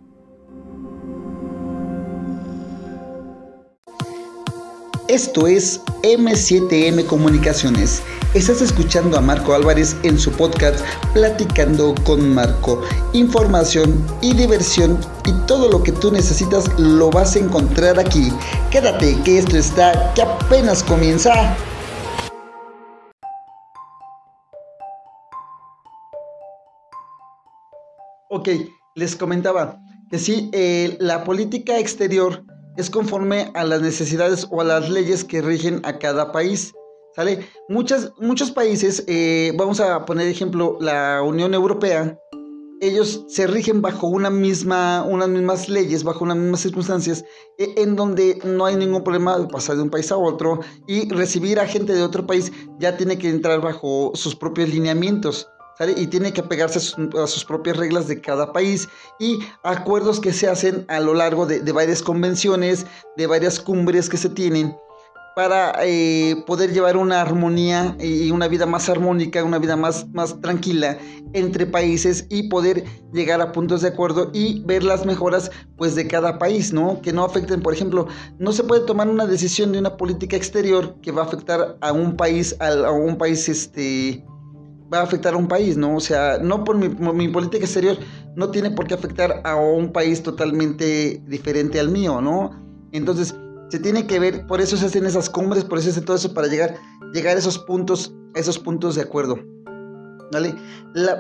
Esto 5.13 5.47
es 5.47 5.85
M7M 6.05 7.05
Comunicaciones. 7.05 8.03
Estás 8.33 8.63
escuchando 8.63 9.19
a 9.19 9.21
Marco 9.21 9.53
Álvarez 9.53 9.95
en 10.05 10.19
su 10.19 10.33
podcast 10.33 10.83
Platicando 11.13 11.95
con 12.07 12.33
Marco. 12.33 12.81
Información 13.13 14.03
y 14.23 14.33
diversión 14.33 14.99
y 15.27 15.33
todo 15.47 15.71
lo 15.71 15.83
que 15.83 15.93
tú 15.93 16.11
necesitas 16.11 16.67
lo 16.81 17.11
vas 17.11 17.37
a 17.37 17.41
encontrar 17.41 18.01
aquí. 18.01 18.33
Quédate 18.71 19.21
que 19.23 19.37
esto 19.37 19.59
está 19.59 20.15
que 20.15 20.23
apenas 20.23 20.83
comienza. 20.83 21.59
Ok, 28.31 28.49
les 28.95 29.15
comentaba 29.15 29.79
que 30.11 30.19
sí, 30.19 30.49
eh, 30.55 30.97
la 31.01 31.23
política 31.25 31.79
exterior 31.79 32.47
es 32.77 32.91
conforme 32.91 33.51
a 33.55 33.65
las 33.65 33.83
necesidades 33.83 34.47
o 34.51 34.61
a 34.61 34.65
las 34.65 34.89
leyes 34.89 35.25
que 35.25 35.43
rigen 35.43 35.81
a 35.85 35.99
cada 35.99 36.33
país. 36.33 36.73
¿Sale? 37.15 37.47
Muchas, 37.69 38.11
muchos 38.19 38.51
países, 38.51 39.05
eh, 39.07 39.53
vamos 39.57 39.81
a 39.81 40.07
poner 40.07 40.29
ejemplo, 40.29 40.79
la 40.81 41.23
Unión 41.23 41.53
Europea, 41.53 42.19
ellos 42.83 43.25
se 43.29 43.47
rigen 43.47 43.81
bajo 43.81 44.09
una 44.09 44.29
misma, 44.29 45.05
unas 45.05 45.29
mismas 45.29 45.69
leyes, 45.69 46.03
bajo 46.03 46.25
unas 46.25 46.37
mismas 46.37 46.63
circunstancias, 46.63 47.25
e, 47.57 47.75
en 47.77 47.95
donde 47.95 48.41
no 48.45 48.67
hay 48.67 48.75
ningún 48.75 49.05
problema 49.05 49.39
de 49.39 49.47
pasar 49.47 49.77
de 49.77 49.83
un 49.83 49.91
país 49.91 50.11
a 50.11 50.17
otro 50.17 50.59
y 50.89 51.09
recibir 51.09 51.61
a 51.61 51.67
gente 51.67 51.93
de 51.93 52.03
otro 52.03 52.27
país 52.27 52.51
ya 52.81 52.97
tiene 52.97 53.19
que 53.19 53.29
entrar 53.29 53.61
bajo 53.61 54.11
sus 54.15 54.35
propios 54.35 54.69
lineamientos. 54.69 55.49
Y 55.97 56.07
tiene 56.07 56.33
que 56.33 56.43
apegarse 56.43 56.79
a 56.79 57.27
sus, 57.27 57.45
propias 57.45 57.77
reglas 57.77 58.07
de 58.07 58.21
cada 58.21 58.53
país 58.53 58.89
y 59.19 59.41
acuerdos 59.65 60.21
que 60.21 60.33
se 60.33 60.49
hacen 60.49 60.85
a 60.89 61.01
lo 61.01 61.15
largo 61.15 61.47
de, 61.47 61.61
varias 61.73 62.03
convenciones, 62.03 62.87
de 63.17 63.27
varias 63.27 63.59
cumbres 63.59 64.09
que 64.09 64.17
se 64.17 64.29
tienen 64.29 64.77
para 65.35 65.73
eh, 65.83 66.45
poder 66.47 66.73
llevar 66.73 66.97
una 66.99 67.23
armonía 67.23 67.97
y 67.99 68.31
una 68.31 68.49
vida 68.49 68.67
más 68.67 68.91
armónica, 68.91 69.43
una 69.43 69.59
vida 69.59 69.77
más, 69.77 70.07
más 70.13 70.39
tranquila 70.43 70.99
entre 71.33 71.65
países 71.65 72.27
y 72.29 72.49
poder 72.49 72.85
llegar 73.13 73.41
a 73.41 73.53
puntos 73.53 73.81
de 73.81 73.89
acuerdo 73.89 74.31
y 74.35 74.61
ver 74.65 74.85
las 74.85 75.07
mejoras 75.07 75.51
pues 75.77 75.95
de 75.95 76.07
cada 76.07 76.39
país, 76.39 76.73
¿no? 76.73 77.01
Que 77.01 77.15
no 77.15 77.25
afecten, 77.25 77.63
por 77.63 77.73
ejemplo, 77.73 78.09
no 78.39 78.53
se 78.53 78.63
puede 78.63 78.85
tomar 78.85 79.09
una 79.09 79.27
decisión 79.27 79.73
de 79.73 79.79
una 79.79 79.97
política 79.97 80.37
exterior 80.37 80.97
que 81.01 81.13
va 81.13 81.23
a 81.23 81.27
afectar 81.27 81.79
a 81.81 81.93
un 81.93 82.15
país, 82.17 82.55
a 82.61 82.91
un 82.91 83.17
país 83.17 83.49
este 83.49 84.23
va 84.93 85.01
a 85.01 85.03
afectar 85.03 85.35
a 85.35 85.37
un 85.37 85.49
país, 85.49 85.77
¿no? 85.77 85.97
O 85.97 86.01
sea, 86.01 86.39
no 86.39 86.65
por 86.65 86.77
mi, 86.77 87.29
política 87.29 87.65
exterior 87.65 87.97
no 88.37 88.51
tiene 88.51 88.71
por 88.71 88.87
qué 88.87 88.95
afectar 88.95 89.41
a 89.45 89.57
un 89.57 89.93
país 89.93 90.23
totalmente 90.23 91.23
diferente 91.27 91.81
al 91.81 91.89
mío, 91.89 92.21
¿no? 92.21 92.51
Entonces, 92.93 93.35
se 93.71 93.79
tiene 93.79 94.07
que 94.07 94.19
ver, 94.19 94.47
por 94.47 94.61
eso 94.61 94.77
se 94.77 94.87
hacen 94.87 95.07
esas 95.07 95.31
cumbres, 95.31 95.65
por 95.65 95.79
eso 95.79 95.87
se 95.87 95.91
hace 95.93 96.03
todo 96.03 96.17
eso 96.17 96.35
para 96.35 96.49
llegar, 96.49 96.77
llegar 97.15 97.37
a 97.37 97.39
esos 97.39 97.59
puntos, 97.59 98.15
esos 98.35 98.59
puntos 98.59 98.97
de 98.97 99.03
acuerdo. 99.03 99.39
¿Vale? 100.31 100.55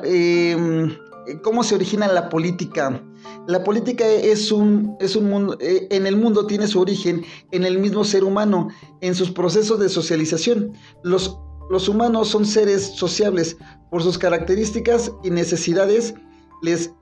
Em, 0.04 0.94
¿Cómo 1.42 1.62
se 1.62 1.74
origina 1.74 2.08
la 2.08 2.28
política? 2.28 3.02
La 3.46 3.62
política 3.62 4.06
es 4.06 4.50
un, 4.52 4.96
es 5.00 5.16
un 5.16 5.30
mundo, 5.30 5.56
eh, 5.60 5.86
en 5.90 6.06
el 6.06 6.16
mundo 6.16 6.46
tiene 6.46 6.66
su 6.66 6.80
origen 6.80 7.24
en 7.52 7.64
el 7.64 7.78
mismo 7.78 8.04
ser 8.04 8.24
humano, 8.24 8.68
en 9.00 9.14
sus 9.14 9.30
procesos 9.30 9.78
de 9.78 9.88
socialización. 9.88 10.72
Los 11.02 11.38
los 11.70 11.88
humanos 11.88 12.28
son 12.28 12.44
seres 12.44 12.92
sociables. 12.94 13.56
Por 13.90 14.02
sus 14.02 14.18
características 14.18 15.12
y 15.22 15.30
necesidades 15.30 16.14
les, 16.62 16.92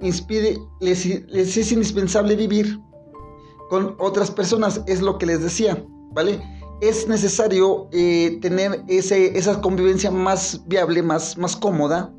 les, 0.00 1.56
es 1.56 1.72
indispensable 1.72 2.36
vivir 2.36 2.78
con 3.70 3.94
otras 3.98 4.30
personas. 4.30 4.80
Es 4.86 5.00
lo 5.00 5.18
que 5.18 5.26
les 5.26 5.42
decía, 5.42 5.84
¿vale? 6.12 6.40
Es 6.80 7.08
necesario 7.08 7.88
eh, 7.92 8.38
tener 8.42 8.82
ese, 8.88 9.38
esa 9.38 9.60
convivencia 9.60 10.10
más 10.10 10.62
viable, 10.66 11.02
más, 11.02 11.38
más 11.38 11.56
cómoda. 11.56 12.12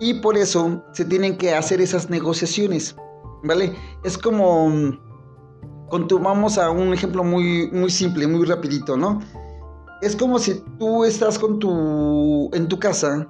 Y 0.00 0.14
por 0.14 0.36
eso 0.36 0.82
se 0.92 1.04
tienen 1.04 1.36
que 1.36 1.54
hacer 1.54 1.80
esas 1.80 2.10
negociaciones, 2.10 2.96
¿vale? 3.44 3.74
Es 4.04 4.18
como... 4.18 4.98
Vamos 6.20 6.58
a 6.58 6.70
un 6.70 6.92
ejemplo 6.92 7.24
muy, 7.24 7.70
muy 7.72 7.88
simple, 7.88 8.26
muy 8.26 8.44
rapidito, 8.44 8.94
¿no? 8.94 9.20
Es 10.00 10.16
como 10.16 10.38
si 10.38 10.62
tú 10.78 11.04
estás 11.04 11.38
con 11.38 11.58
tu 11.58 12.50
en 12.52 12.68
tu 12.68 12.78
casa 12.78 13.28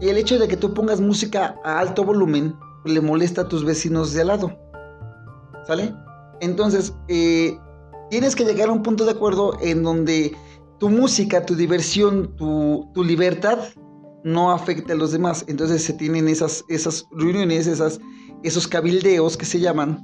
y 0.00 0.08
el 0.08 0.16
hecho 0.16 0.38
de 0.38 0.48
que 0.48 0.56
tú 0.56 0.74
pongas 0.74 1.00
música 1.00 1.56
a 1.64 1.78
alto 1.78 2.04
volumen 2.04 2.54
le 2.84 3.00
molesta 3.00 3.42
a 3.42 3.48
tus 3.48 3.64
vecinos 3.64 4.12
de 4.12 4.22
al 4.22 4.28
lado. 4.28 4.58
¿Sale? 5.66 5.94
Entonces, 6.40 6.92
eh, 7.06 7.56
tienes 8.10 8.34
que 8.34 8.44
llegar 8.44 8.68
a 8.68 8.72
un 8.72 8.82
punto 8.82 9.04
de 9.04 9.12
acuerdo 9.12 9.56
en 9.60 9.84
donde 9.84 10.36
tu 10.80 10.88
música, 10.88 11.46
tu 11.46 11.54
diversión, 11.54 12.34
tu, 12.36 12.90
tu 12.94 13.04
libertad 13.04 13.58
no 14.24 14.50
afecte 14.50 14.92
a 14.92 14.96
los 14.96 15.12
demás. 15.12 15.44
Entonces 15.46 15.84
se 15.84 15.92
tienen 15.92 16.28
esas, 16.28 16.64
esas 16.68 17.06
reuniones, 17.12 17.68
esas, 17.68 18.00
esos 18.42 18.66
cabildeos 18.66 19.36
que 19.36 19.46
se 19.46 19.60
llaman, 19.60 20.00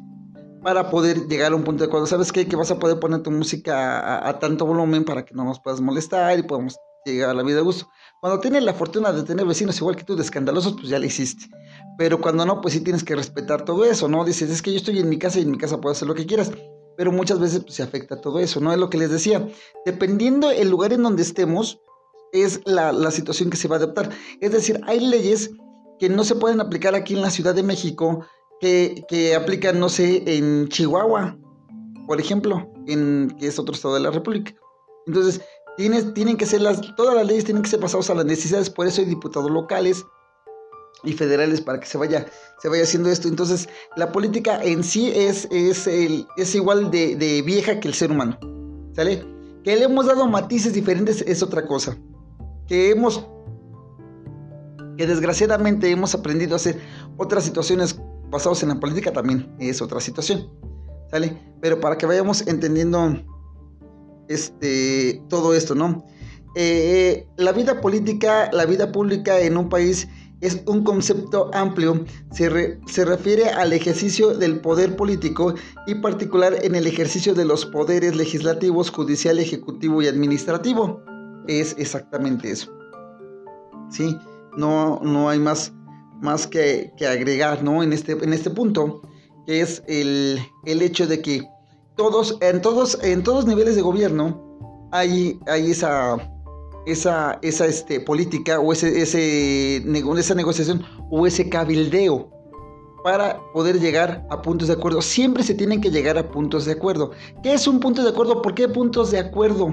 para 0.63 0.91
poder 0.91 1.29
llegar 1.29 1.53
a 1.53 1.57
un 1.57 1.65
punto 1.65 1.85
de 1.85 1.89
acuerdo. 1.89 2.07
¿Sabes 2.07 2.33
qué? 2.33 2.47
Que 2.47 2.57
vas 2.57 2.71
a 2.71 2.79
poder 2.79 2.99
poner 2.99 3.23
tu 3.23 3.31
música 3.31 4.27
a, 4.27 4.39
tanto 4.39 4.67
volumen 4.67 5.05
para 5.05 5.25
que 5.25 5.35
no 5.35 5.45
nos 5.45 5.61
puedas 5.61 5.81
molestar 5.81 6.39
y 6.39 6.43
podamos 6.43 6.77
llegar 7.05 7.31
a 7.31 7.35
la 7.35 7.43
vida 7.43 7.57
de 7.57 7.63
gusto. 7.63 7.89
Cuando 8.21 8.41
tienes 8.41 8.63
la 8.65 8.75
fortuna 8.75 9.13
de 9.13 9.23
tener 9.23 9.47
vecinos 9.47 9.79
igual 9.79 9.97
que 9.97 10.05
tú, 10.05 10.17
de 10.17 10.23
escandalosos, 10.23 10.75
pues 10.75 10.89
ya 10.89 10.99
lo 10.99 11.07
hiciste. 11.07 11.47
Pero 11.97 12.21
cuando 12.21 12.45
no, 12.45 12.61
pues 12.61 12.75
sí 12.75 12.81
tienes 12.81 13.05
que 13.05 13.15
respetar 13.15 13.65
todo 13.65 13.85
eso, 13.85 14.09
¿no? 14.09 14.25
Dices, 14.25 14.51
es 14.51 14.63
que 14.63 14.73
yo 14.73 14.77
estoy 14.77 14.99
en 14.99 15.09
mi 15.09 15.19
casa 15.19 15.39
y 15.39 15.43
en 15.43 15.51
mi 15.51 15.59
casa 15.59 15.81
puedo 15.81 15.93
hacer 15.93 16.09
lo 16.09 16.15
que 16.15 16.27
quieras. 16.27 16.51
Pero 16.97 17.13
muchas 17.13 17.39
veces 17.39 17.61
pues, 17.61 17.75
se 17.75 17.83
afecta 17.83 18.21
todo 18.21 18.41
eso, 18.41 18.61
¿no? 18.61 18.73
Es 18.73 18.79
lo 18.79 18.91
que 18.91 18.99
les 18.99 19.11
decía. 19.11 19.49
Dependiendo 19.87 20.51
el 20.51 20.69
lugar 20.69 20.93
en 20.93 21.03
donde 21.03 21.23
estemos, 21.23 21.81
es 22.33 22.61
la, 22.67 22.93
la 22.93 23.11
situación 23.11 23.51
que 23.51 23.57
se 23.57 23.69
va 23.69 23.77
a 23.77 23.79
adoptar. 23.79 24.11
Es 24.41 24.53
decir, 24.53 24.81
hay 24.87 25.01
leyes 25.01 25.51
que 25.99 26.09
no 26.09 26.25
se 26.25 26.35
pueden 26.35 26.61
aplicar 26.61 26.95
aquí 26.95 27.15
en 27.15 27.23
la 27.23 27.31
Ciudad 27.31 27.55
de 27.55 27.63
México 27.63 28.25
que, 28.61 29.35
aplican, 29.37 29.79
no 29.79 29.89
sé, 29.89 30.23
en 30.27 30.69
Chihuahua, 30.69 31.37
por 32.07 32.21
ejemplo, 32.21 32.71
en, 32.87 33.35
que 33.39 33.47
es 33.47 33.59
otro 33.59 33.75
estado 33.75 33.95
de 33.95 34.01
la 34.01 34.11
República. 34.11 34.55
Entonces, 35.07 35.41
tienen 35.77 36.37
que 36.37 36.47
ser 36.47 36.61
las, 36.61 36.95
todas 36.97 37.15
las 37.15 37.27
leyes 37.27 37.45
tienen 37.45 37.63
que 37.63 37.71
ser 37.71 37.81
pasadas 37.81 38.11
a 38.11 38.15
las 38.15 38.25
necesidades, 38.25 38.69
por 38.69 38.87
eso 38.87 39.01
hay 39.01 39.07
diputados 39.07 39.51
locales 39.51 40.05
y 41.05 41.13
federales 41.13 41.61
para 41.61 41.79
que 41.79 41.87
se 41.87 41.97
vaya, 41.97 42.27
se 42.61 42.69
vaya 42.69 42.83
haciendo 42.83 43.09
esto. 43.09 43.29
Entonces, 43.29 43.69
la 43.97 44.11
política 44.11 44.63
en 44.63 44.83
sí 44.83 45.13
es, 45.15 45.47
es, 45.51 46.55
igual 46.55 46.91
de 46.91 47.43
vieja 47.45 47.79
que 47.79 47.89
el 47.89 47.95
ser 47.95 48.11
humano. 48.11 48.39
¿Sale? 48.95 49.25
Que 49.63 49.77
le 49.77 49.85
hemos 49.85 50.07
dado 50.07 50.27
matices 50.27 50.73
diferentes 50.73 51.23
es 51.23 51.43
otra 51.43 51.67
cosa. 51.67 51.97
Que 52.67 52.91
hemos, 52.91 53.25
que 54.97 55.07
desgraciadamente 55.07 55.89
hemos 55.91 56.15
aprendido 56.17 56.55
a 56.55 56.57
hacer 56.57 56.81
otras 57.17 57.45
situaciones 57.45 58.01
basados 58.31 58.63
en 58.63 58.71
la 58.71 58.81
política 58.81 59.13
también 59.13 59.55
es 59.59 59.81
otra 59.83 60.01
situación. 60.01 60.49
¿sale? 61.11 61.37
Pero 61.61 61.81
para 61.81 61.99
que 61.99 62.07
vayamos 62.07 62.47
entendiendo 62.47 63.23
este, 64.29 65.23
todo 65.29 65.55
esto, 65.55 65.75
¿no? 65.75 66.05
Eh, 66.55 67.27
la 67.37 67.53
vida 67.53 67.81
política, 67.81 68.51
la 68.53 68.67
vida 68.67 68.91
pública 68.93 69.39
en 69.41 69.57
un 69.57 69.69
país 69.69 70.09
es 70.41 70.63
un 70.67 70.85
concepto 70.85 71.51
amplio, 71.53 72.05
se, 72.31 72.79
se, 72.87 73.05
refiere 73.05 73.49
al 73.49 73.73
ejercicio 73.73 74.35
del 74.35 74.61
poder 74.61 74.95
político 74.97 75.55
y 75.87 75.97
particular 75.97 76.57
en 76.63 76.77
el 76.77 76.87
ejercicio 76.87 77.35
de 77.35 77.45
los 77.45 77.67
poderes 77.67 78.15
legislativos, 78.15 78.91
judicial, 78.91 79.41
ejecutivo 79.41 80.01
y 80.01 80.07
administrativo. 80.07 81.03
Es 81.49 81.75
exactamente 81.79 82.51
eso. 82.51 82.73
¿Sí? 83.91 84.17
No, 84.57 85.01
no 85.03 85.29
hay 85.29 85.41
más, 85.41 85.73
más 86.21 86.47
que, 86.47 86.93
que 86.97 87.07
agregar 87.07 87.63
¿no? 87.63 87.83
en, 87.83 87.93
este, 87.93 88.13
en 88.13 88.33
este 88.33 88.51
punto, 88.51 89.03
que 89.47 89.61
es 89.61 89.83
el, 89.87 90.41
el 90.65 90.83
hecho 90.83 91.07
de 91.07 91.23
que 91.23 91.43
todos, 91.97 92.39
en 92.41 92.61
todos, 92.61 93.03
en 93.03 93.23
todos 93.23 93.47
niveles 93.47 93.77
de 93.77 93.83
gobierno 93.83 94.89
hay, 94.93 95.39
hay 95.47 95.71
esa 95.71 96.19
esa, 96.89 97.39
esa 97.43 97.67
este, 97.67 98.01
política 98.01 98.59
o 98.61 98.73
ese, 98.73 99.03
ese, 99.03 99.77
esa 99.77 100.35
negociación 100.35 100.83
o 101.11 101.27
ese 101.27 101.49
cabildeo 101.49 102.31
para 103.05 103.41
poder 103.53 103.79
llegar 103.79 104.27
a 104.31 104.43
puntos 104.43 104.69
de 104.69 104.75
acuerdo. 104.75 105.03
Siempre 105.03 105.43
se 105.43 105.55
tienen 105.55 105.81
que 105.81 105.91
llegar 105.91 106.19
a 106.19 106.31
puntos 106.31 106.65
de 106.65 106.73
acuerdo. 106.73 107.13
¿Qué 107.43 107.53
es 107.53 107.67
un 107.67 107.79
punto 107.81 108.03
de 108.03 108.11
acuerdo? 108.11 108.43
¿Por 108.43 108.55
qué 108.55 108.69
puntos 108.69 109.11
de 109.11 109.19
acuerdo? 109.19 109.67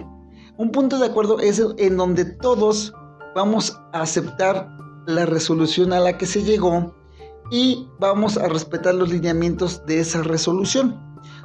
Un 0.58 0.72
punto 0.72 1.00
de 1.00 1.06
acuerdo 1.06 1.40
es 1.40 1.62
en 1.78 1.98
donde 1.98 2.26
todos 2.26 2.94
vamos 3.34 3.78
a 3.94 4.02
aceptar 4.02 4.70
la 5.08 5.26
resolución 5.26 5.94
a 5.94 6.00
la 6.00 6.18
que 6.18 6.26
se 6.26 6.44
llegó 6.44 6.94
y 7.52 7.88
vamos 8.00 8.38
a 8.38 8.48
respetar 8.48 8.96
los 8.96 9.10
lineamientos 9.10 9.86
de 9.86 10.00
esa 10.00 10.24
resolución. 10.24 11.02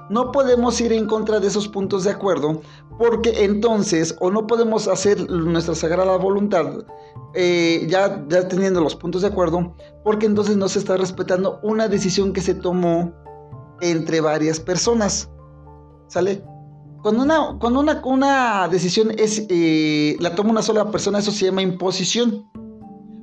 No 0.08 0.32
podemos 0.32 0.80
ir 0.80 0.92
en 0.92 1.06
contra 1.06 1.40
de 1.40 1.46
esos 1.46 1.68
puntos 1.68 2.04
de 2.04 2.10
acuerdo 2.10 2.62
porque 2.98 3.44
entonces 3.44 4.16
o 4.20 4.30
no 4.30 4.46
podemos 4.46 4.88
hacer 4.88 5.30
nuestra 5.30 5.74
sagrada 5.74 6.16
voluntad 6.16 6.84
eh, 7.34 7.86
ya, 7.88 8.24
ya 8.28 8.48
teniendo 8.48 8.80
los 8.80 8.96
puntos 8.96 9.22
de 9.22 9.28
acuerdo 9.28 9.74
porque 10.02 10.26
entonces 10.26 10.56
no 10.56 10.68
se 10.68 10.80
está 10.80 10.96
respetando 10.96 11.60
una 11.62 11.86
decisión 11.86 12.32
que 12.32 12.40
se 12.40 12.54
tomó 12.54 13.12
entre 13.80 14.20
varias 14.20 14.60
personas. 14.60 15.30
¿Sale? 16.08 16.42
Cuando 17.02 17.22
una, 17.22 17.56
cuando 17.58 17.80
una, 17.80 18.02
una 18.04 18.68
decisión 18.68 19.10
es, 19.16 19.46
eh, 19.48 20.16
la 20.20 20.34
toma 20.34 20.50
una 20.50 20.62
sola 20.62 20.90
persona, 20.90 21.20
eso 21.20 21.30
se 21.30 21.46
llama 21.46 21.62
imposición. 21.62 22.50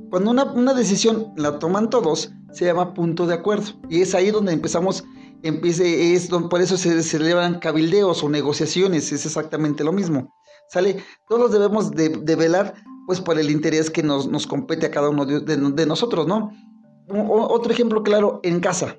Cuando 0.09 0.31
una, 0.31 0.45
una, 0.45 0.73
decisión 0.73 1.33
la 1.35 1.59
toman 1.59 1.89
todos, 1.89 2.31
se 2.51 2.65
llama 2.65 2.93
punto 2.93 3.25
de 3.25 3.33
acuerdo. 3.33 3.73
Y 3.89 4.01
es 4.01 4.15
ahí 4.15 4.31
donde 4.31 4.53
empezamos 4.53 5.03
empiece, 5.43 6.13
es 6.13 6.29
por 6.29 6.61
eso 6.61 6.77
se 6.77 7.01
celebran 7.03 7.59
cabildeos 7.59 8.23
o 8.23 8.29
negociaciones, 8.29 9.11
es 9.11 9.25
exactamente 9.25 9.83
lo 9.83 9.91
mismo. 9.91 10.33
¿Sale? 10.69 10.97
Todos 11.29 11.51
debemos 11.51 11.91
de, 11.91 12.09
velar 12.35 12.73
pues 13.05 13.21
por 13.21 13.39
el 13.39 13.49
interés 13.49 13.89
que 13.89 14.03
nos, 14.03 14.27
nos, 14.27 14.45
compete 14.45 14.85
a 14.85 14.91
cada 14.91 15.09
uno 15.09 15.25
de, 15.25 15.85
nosotros, 15.85 16.27
¿no? 16.27 16.51
otro 17.09 17.71
ejemplo 17.71 18.03
claro, 18.03 18.41
en 18.43 18.59
casa. 18.59 18.97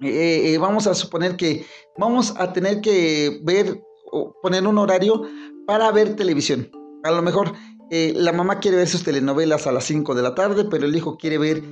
Eh, 0.00 0.52
eh, 0.52 0.58
vamos 0.58 0.88
a 0.88 0.94
suponer 0.94 1.36
que 1.36 1.64
vamos 1.96 2.34
a 2.36 2.52
tener 2.52 2.80
que 2.80 3.40
ver 3.44 3.80
o 4.10 4.34
poner 4.42 4.66
un 4.66 4.78
horario 4.78 5.22
para 5.64 5.92
ver 5.92 6.16
televisión. 6.16 6.68
A 7.04 7.12
lo 7.12 7.22
mejor 7.22 7.52
eh, 7.90 8.12
la 8.16 8.32
mamá 8.32 8.60
quiere 8.60 8.76
ver 8.78 8.88
sus 8.88 9.04
telenovelas 9.04 9.66
a 9.66 9.72
las 9.72 9.84
5 9.84 10.14
de 10.14 10.22
la 10.22 10.34
tarde, 10.34 10.64
pero 10.70 10.86
el 10.86 10.96
hijo 10.96 11.16
quiere 11.16 11.38
ver 11.38 11.62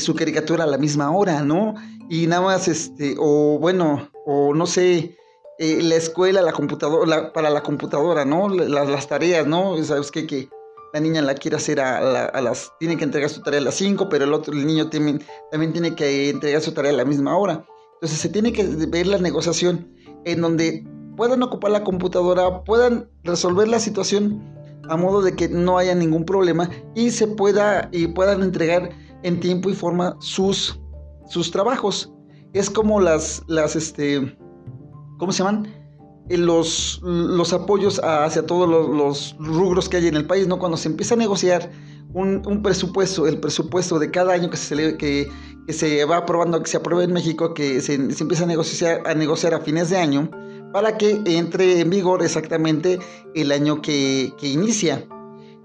su 0.00 0.14
caricatura 0.14 0.64
a 0.64 0.66
la 0.66 0.76
misma 0.76 1.10
hora, 1.10 1.42
¿no? 1.42 1.74
y 2.08 2.26
nada 2.26 2.42
más, 2.42 2.68
este, 2.68 3.16
o 3.18 3.58
bueno, 3.58 4.10
o 4.24 4.54
no 4.54 4.66
sé, 4.66 5.16
eh, 5.58 5.82
la 5.82 5.96
escuela, 5.96 6.40
la 6.40 6.52
computadora, 6.52 7.32
para 7.32 7.50
la 7.50 7.62
computadora, 7.62 8.24
¿no? 8.24 8.48
las 8.48 9.08
tareas, 9.08 9.46
¿no? 9.46 9.82
¿Sabes 9.84 10.10
qué? 10.10 10.26
Que 10.26 10.48
la 10.94 11.00
niña 11.00 11.20
la 11.20 11.34
quiere 11.34 11.56
hacer 11.56 11.80
a, 11.80 12.40
las, 12.40 12.72
tiene 12.78 12.96
que 12.96 13.04
entregar 13.04 13.28
su 13.28 13.42
tarea 13.42 13.60
a 13.60 13.64
las 13.64 13.74
5, 13.74 14.08
pero 14.08 14.24
el 14.24 14.32
otro, 14.32 14.54
el 14.54 14.66
niño 14.66 14.88
también, 14.88 15.22
también 15.50 15.72
tiene 15.72 15.94
que 15.94 16.30
entregar 16.30 16.62
su 16.62 16.72
tarea 16.72 16.92
a 16.92 16.96
la 16.96 17.04
misma 17.04 17.36
hora. 17.36 17.66
Entonces 17.94 18.18
se 18.18 18.28
tiene 18.28 18.52
que 18.52 18.64
ver 18.64 19.06
la 19.06 19.18
negociación 19.18 19.92
en 20.24 20.40
donde 20.40 20.86
puedan 21.16 21.42
ocupar 21.42 21.72
la 21.72 21.84
computadora, 21.84 22.62
puedan 22.64 23.10
resolver 23.24 23.68
la 23.68 23.80
situación 23.80 24.40
a 24.88 24.96
modo 24.96 25.22
de 25.22 25.34
que 25.34 25.48
no 25.48 25.78
haya 25.78 25.94
ningún 25.94 26.24
problema 26.24 26.68
y 26.94 27.10
se 27.10 27.26
pueda 27.26 27.88
y 27.92 28.08
puedan 28.08 28.42
entregar 28.42 28.90
en 29.22 29.40
tiempo 29.40 29.70
y 29.70 29.74
forma 29.74 30.16
sus 30.20 30.80
sus 31.28 31.50
trabajos. 31.50 32.12
Es 32.52 32.70
como 32.70 33.00
las, 33.00 33.42
las, 33.46 33.76
este, 33.76 34.36
¿cómo 35.18 35.32
se 35.32 35.44
llaman? 35.44 35.66
Eh, 36.28 36.38
los, 36.38 37.00
los 37.02 37.52
apoyos 37.52 38.00
hacia 38.02 38.44
todos 38.46 38.68
los, 38.68 39.36
rubros 39.38 39.88
que 39.88 39.98
hay 39.98 40.08
en 40.08 40.16
el 40.16 40.26
país, 40.26 40.46
¿no? 40.48 40.58
Cuando 40.58 40.76
se 40.76 40.88
empieza 40.88 41.14
a 41.14 41.18
negociar 41.18 41.70
un, 42.14 42.62
presupuesto, 42.62 43.26
el 43.26 43.38
presupuesto 43.38 43.98
de 43.98 44.10
cada 44.10 44.32
año 44.32 44.50
que 44.50 44.56
se, 44.56 44.96
que, 44.96 45.30
se 45.68 46.04
va 46.06 46.18
aprobando, 46.18 46.62
que 46.62 46.70
se 46.70 46.78
aprueba 46.78 47.04
en 47.04 47.12
México, 47.12 47.52
que 47.52 47.80
se, 47.80 47.94
empieza 47.94 48.44
a 48.44 48.46
negociar, 48.46 49.02
a 49.06 49.14
negociar 49.14 49.54
a 49.54 49.60
fines 49.60 49.90
de 49.90 49.98
año, 49.98 50.30
para 50.72 50.96
que 50.98 51.20
entre 51.26 51.80
en 51.80 51.90
vigor 51.90 52.22
exactamente 52.22 52.98
el 53.34 53.52
año 53.52 53.80
que, 53.82 54.32
que 54.38 54.48
inicia. 54.48 55.06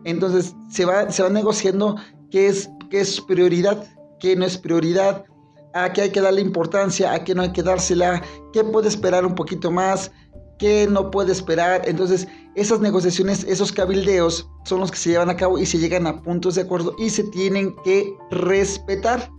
Entonces 0.06 0.56
se 0.70 0.86
va, 0.86 1.12
se 1.12 1.24
va 1.24 1.30
negociando 1.30 1.96
qué 2.30 2.48
es, 2.48 2.70
qué 2.90 3.02
es 3.02 3.22
prioridad, 3.22 3.86
qué 4.20 4.36
no 4.36 4.46
es 4.46 4.58
prioridad, 4.58 5.26
a 5.74 5.92
qué 5.92 6.02
hay 6.02 6.12
que 6.12 6.22
darle 6.22 6.42
importancia, 6.42 7.14
a 7.14 7.24
qué 7.24 7.36
no 7.36 7.42
hay 7.42 7.52
que 7.52 7.64
dársela, 7.64 8.22
qué 8.52 8.64
puede 8.64 8.88
esperar 8.88 9.26
un 9.26 9.36
poquito 9.36 9.72
más, 9.72 10.12
qué 10.60 10.88
no 10.90 11.12
puede 11.12 11.32
esperar. 11.32 11.82
Entonces, 11.86 12.28
esas 12.56 12.80
negociaciones, 12.80 13.44
esos 13.46 13.72
cabildeos 13.72 14.50
son 14.66 14.80
los 14.80 14.92
que 14.92 14.98
se 14.98 15.10
llevan 15.12 15.30
a 15.30 15.36
cabo 15.36 15.58
y 15.58 15.66
se 15.66 15.80
llegan 15.80 16.08
a 16.08 16.22
puntos 16.22 16.56
de 16.56 16.62
acuerdo 16.62 16.96
y 16.98 17.10
se 17.10 17.24
tienen 17.24 17.76
que 17.84 18.14
respetar 18.30 19.30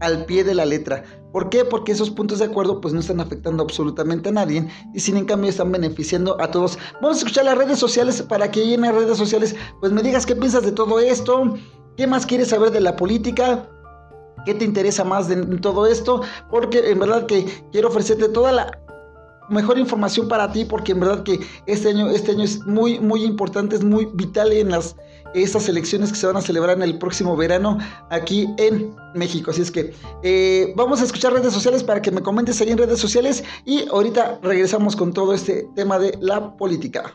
al 0.00 0.24
pie 0.26 0.44
de 0.44 0.54
la 0.54 0.64
letra. 0.64 1.02
¿Por 1.34 1.50
qué? 1.50 1.64
Porque 1.64 1.90
esos 1.90 2.10
puntos 2.10 2.38
de 2.38 2.44
acuerdo 2.44 2.80
pues 2.80 2.94
no 2.94 3.00
están 3.00 3.18
afectando 3.18 3.64
absolutamente 3.64 4.28
a 4.28 4.32
nadie 4.32 4.68
y 4.94 5.00
sin 5.00 5.16
en 5.16 5.24
cambio 5.24 5.50
están 5.50 5.72
beneficiando 5.72 6.40
a 6.40 6.48
todos. 6.52 6.78
Vamos 7.02 7.16
a 7.16 7.18
escuchar 7.18 7.44
las 7.44 7.58
redes 7.58 7.76
sociales 7.76 8.22
para 8.22 8.52
que 8.52 8.72
en 8.72 8.82
las 8.82 8.94
redes 8.94 9.18
sociales 9.18 9.56
pues 9.80 9.90
me 9.90 10.04
digas 10.04 10.26
qué 10.26 10.36
piensas 10.36 10.62
de 10.62 10.70
todo 10.70 11.00
esto, 11.00 11.56
qué 11.96 12.06
más 12.06 12.24
quieres 12.24 12.50
saber 12.50 12.70
de 12.70 12.80
la 12.80 12.94
política, 12.94 13.68
qué 14.44 14.54
te 14.54 14.64
interesa 14.64 15.02
más 15.02 15.26
de 15.26 15.34
todo 15.58 15.86
esto, 15.86 16.22
porque 16.52 16.88
en 16.92 17.00
verdad 17.00 17.26
que 17.26 17.44
quiero 17.72 17.88
ofrecerte 17.88 18.28
toda 18.28 18.52
la 18.52 18.80
mejor 19.48 19.76
información 19.76 20.28
para 20.28 20.52
ti, 20.52 20.64
porque 20.64 20.92
en 20.92 21.00
verdad 21.00 21.24
que 21.24 21.40
este 21.66 21.88
año, 21.88 22.10
este 22.10 22.30
año 22.30 22.44
es 22.44 22.64
muy, 22.64 23.00
muy 23.00 23.24
importante, 23.24 23.74
es 23.74 23.82
muy 23.82 24.08
vital 24.14 24.52
en 24.52 24.70
las 24.70 24.94
estas 25.34 25.68
elecciones 25.68 26.10
que 26.10 26.18
se 26.18 26.26
van 26.26 26.36
a 26.36 26.40
celebrar 26.40 26.76
en 26.76 26.82
el 26.82 26.98
próximo 26.98 27.36
verano 27.36 27.78
aquí 28.10 28.48
en 28.58 28.94
México. 29.14 29.50
Así 29.50 29.62
es 29.62 29.70
que 29.70 29.92
eh, 30.22 30.72
vamos 30.76 31.00
a 31.00 31.04
escuchar 31.04 31.32
redes 31.32 31.52
sociales 31.52 31.82
para 31.82 32.00
que 32.00 32.10
me 32.10 32.22
comentes 32.22 32.60
ahí 32.60 32.70
en 32.70 32.78
redes 32.78 32.98
sociales 32.98 33.44
y 33.64 33.88
ahorita 33.88 34.38
regresamos 34.42 34.96
con 34.96 35.12
todo 35.12 35.34
este 35.34 35.68
tema 35.74 35.98
de 35.98 36.16
la 36.20 36.56
política. 36.56 37.14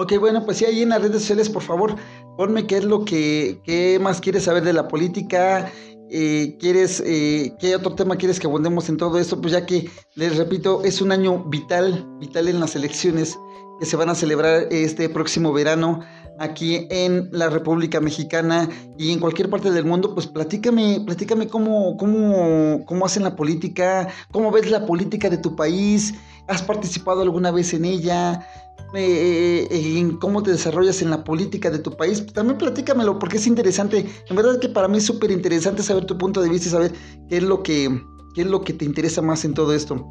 Ok, 0.00 0.12
bueno, 0.20 0.44
pues 0.44 0.58
sí, 0.58 0.64
ahí 0.64 0.82
en 0.82 0.90
las 0.90 1.02
redes 1.02 1.22
sociales, 1.22 1.48
por 1.48 1.64
favor, 1.64 1.96
ponme 2.36 2.68
qué 2.68 2.76
es 2.76 2.84
lo 2.84 3.04
que 3.04 3.60
qué 3.64 3.98
más 4.00 4.20
quieres 4.20 4.44
saber 4.44 4.62
de 4.62 4.72
la 4.72 4.86
política, 4.86 5.72
eh, 6.08 6.56
quieres, 6.60 7.02
eh, 7.04 7.56
qué 7.58 7.74
otro 7.74 7.96
tema 7.96 8.14
quieres 8.14 8.38
que 8.38 8.46
abundemos 8.46 8.88
en 8.88 8.96
todo 8.96 9.18
esto, 9.18 9.40
pues 9.40 9.52
ya 9.52 9.66
que, 9.66 9.90
les 10.14 10.36
repito, 10.36 10.84
es 10.84 11.00
un 11.00 11.10
año 11.10 11.42
vital, 11.46 12.06
vital 12.20 12.46
en 12.46 12.60
las 12.60 12.76
elecciones 12.76 13.36
que 13.80 13.86
se 13.86 13.96
van 13.96 14.08
a 14.08 14.14
celebrar 14.14 14.68
este 14.70 15.08
próximo 15.08 15.52
verano 15.52 16.02
aquí 16.38 16.86
en 16.90 17.28
la 17.32 17.50
República 17.50 18.00
Mexicana 18.00 18.68
y 18.96 19.12
en 19.12 19.18
cualquier 19.18 19.50
parte 19.50 19.72
del 19.72 19.84
mundo, 19.84 20.14
pues 20.14 20.28
platícame, 20.28 21.02
platícame 21.04 21.48
cómo, 21.48 21.96
cómo, 21.96 22.84
cómo 22.86 23.04
hacen 23.04 23.24
la 23.24 23.34
política, 23.34 24.06
cómo 24.30 24.52
ves 24.52 24.70
la 24.70 24.86
política 24.86 25.28
de 25.28 25.38
tu 25.38 25.56
país, 25.56 26.14
¿Has 26.48 26.62
participado 26.62 27.22
alguna 27.22 27.50
vez 27.50 27.74
en 27.74 27.84
ella? 27.84 28.46
Eh, 28.94 29.68
eh, 29.70 29.98
en 29.98 30.16
cómo 30.16 30.42
te 30.42 30.50
desarrollas 30.50 31.02
en 31.02 31.10
la 31.10 31.22
política 31.22 31.70
de 31.70 31.78
tu 31.78 31.94
país, 31.94 32.24
también 32.32 32.56
platícamelo 32.56 33.18
porque 33.18 33.36
es 33.36 33.46
interesante. 33.46 34.06
En 34.28 34.36
verdad 34.36 34.58
que 34.58 34.70
para 34.70 34.88
mí 34.88 34.96
es 34.96 35.04
súper 35.04 35.30
interesante 35.30 35.82
saber 35.82 36.06
tu 36.06 36.16
punto 36.16 36.40
de 36.40 36.48
vista 36.48 36.68
y 36.68 36.70
saber 36.70 36.92
qué 37.28 37.36
es 37.36 37.42
lo 37.42 37.62
que, 37.62 38.00
qué 38.34 38.42
es 38.42 38.46
lo 38.46 38.62
que 38.62 38.72
te 38.72 38.86
interesa 38.86 39.20
más 39.20 39.44
en 39.44 39.52
todo 39.52 39.74
esto. 39.74 40.06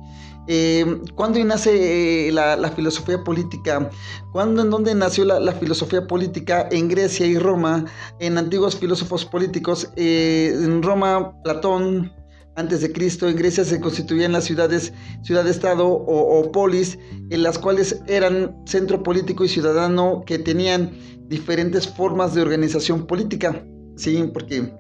Eh, 0.48 1.02
¿Cuándo 1.16 1.44
nace 1.44 2.32
la, 2.32 2.72
filosofía 2.76 3.24
política? 3.24 3.90
¿Cuándo, 4.32 4.62
en 4.62 4.70
dónde 4.70 4.94
nació 4.94 5.26
la, 5.26 5.52
filosofía 5.54 6.06
política? 6.06 6.70
En 6.72 6.88
Grecia 6.88 7.26
y 7.26 7.40
Roma, 7.40 7.86
en 8.20 8.38
antiguos 8.38 8.76
filósofos 8.76 9.26
políticos. 9.26 9.90
en 9.96 10.84
Roma, 10.84 11.34
Platón, 11.44 12.12
antes 12.58 12.82
de 12.82 12.92
Cristo, 12.92 13.30
en 13.30 13.36
Grecia 13.36 13.64
se 13.64 13.80
constituían 13.80 14.32
las 14.32 14.46
ciudades, 14.46 14.92
ciudad-estado 15.22 15.88
o, 15.88 16.52
polis, 16.52 16.98
en 17.30 17.44
las 17.44 17.60
cuales 17.60 18.02
eran 18.08 18.56
centro 18.66 19.04
político 19.04 19.46
y 19.46 19.48
ciudadano 19.48 20.24
que 20.26 20.40
tenían 20.40 20.92
diferentes 21.28 21.88
formas 21.88 22.34
de 22.34 22.42
organización 22.42 23.06
política. 23.06 23.64
Sí, 23.96 24.24
porque 24.34 24.74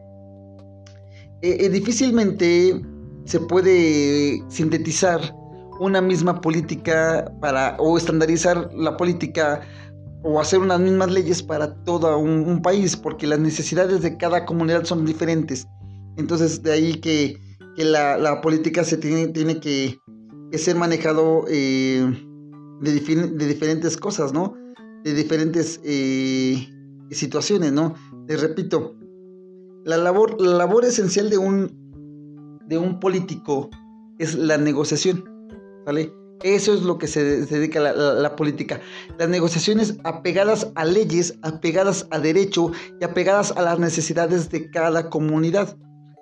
eh, 1.44 1.58
eh, 1.60 1.70
difícilmente 1.70 2.82
se 3.26 3.40
puede 3.42 4.44
sintetizar 4.50 5.22
una 5.80 6.02
misma 6.02 6.42
política 6.42 7.32
para 7.42 7.78
o 7.78 7.96
estandarizar 7.96 8.72
la 8.74 8.98
política 8.98 9.62
o 10.24 10.40
hacer 10.40 10.60
unas 10.60 10.80
mismas 10.80 11.12
leyes 11.12 11.44
para 11.44 11.76
todo 11.84 12.18
un 12.18 12.60
país, 12.60 12.98
porque 12.98 13.28
las 13.28 13.40
necesidades 13.40 14.02
de 14.02 14.18
cada 14.18 14.46
comunidad 14.46 14.84
son 14.86 15.06
diferentes. 15.06 15.68
Entonces, 16.18 16.64
de 16.64 16.72
ahí 16.72 16.94
que 16.96 17.47
que 17.78 17.86
la, 17.86 18.42
política 18.42 18.84
se 18.84 18.98
tiene, 18.98 19.28
tiene 19.28 19.60
que, 19.60 20.00
ser 20.54 20.76
manejado 20.76 21.46
eh, 21.48 22.04
de, 22.82 22.92
diferentes 22.92 23.98
cosas, 23.98 24.34
¿no? 24.34 24.56
De 25.04 25.14
diferentes 25.14 25.80
eh, 25.84 26.68
situaciones, 27.12 27.72
¿no? 27.72 27.94
Te 28.26 28.36
repito, 28.36 28.96
la 29.86 29.98
labor, 29.98 30.42
la 30.42 30.58
labor 30.58 30.86
esencial 30.86 31.30
de 31.30 31.38
un, 31.38 32.60
de 32.66 32.80
un 32.80 33.00
político 33.00 33.70
es 34.18 34.34
la 34.34 34.58
negociación, 34.58 35.24
¿vale? 35.86 36.12
Eso 36.42 36.74
es 36.74 36.82
lo 36.82 36.98
que 36.98 37.06
se, 37.06 37.46
dedica 37.46 37.80
a 37.80 37.94
la, 37.94 38.14
la, 38.14 38.36
política. 38.36 38.82
Las 39.20 39.30
negociaciones 39.30 40.00
apegadas 40.04 40.72
a 40.74 40.84
leyes, 40.84 41.38
apegadas 41.44 42.08
a 42.10 42.18
derecho 42.20 42.72
y 43.00 43.04
apegadas 43.04 43.52
a 43.52 43.62
las 43.62 43.78
necesidades 43.78 44.50
de 44.50 44.72
cada 44.72 45.12
comunidad. 45.12 45.78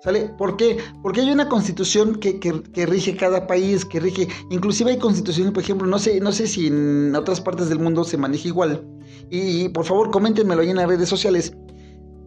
¿Sale? 0.06 0.28
¿Por 0.38 0.56
qué? 0.56 0.78
Porque 1.02 1.20
hay 1.20 1.32
una 1.32 1.48
constitución 1.48 2.20
que, 2.20 2.86
rige 2.86 3.16
cada 3.16 3.48
país, 3.48 3.84
que 3.84 3.98
rige, 3.98 4.28
inclusive 4.50 4.92
hay 4.92 4.98
constituciones, 4.98 5.52
por 5.52 5.64
ejemplo, 5.64 5.88
no 5.88 5.98
sé, 5.98 6.20
no 6.20 6.30
sé 6.30 6.46
si 6.46 6.68
en 6.68 7.12
otras 7.16 7.40
partes 7.40 7.68
del 7.68 7.80
mundo 7.80 8.04
se 8.04 8.16
maneja 8.16 8.46
igual. 8.46 8.86
Y, 9.30 9.68
por 9.70 9.84
favor, 9.84 10.12
coméntenmelo 10.12 10.62
ahí 10.62 10.70
en 10.70 10.76
las 10.76 10.86
redes 10.86 11.08
sociales. 11.08 11.54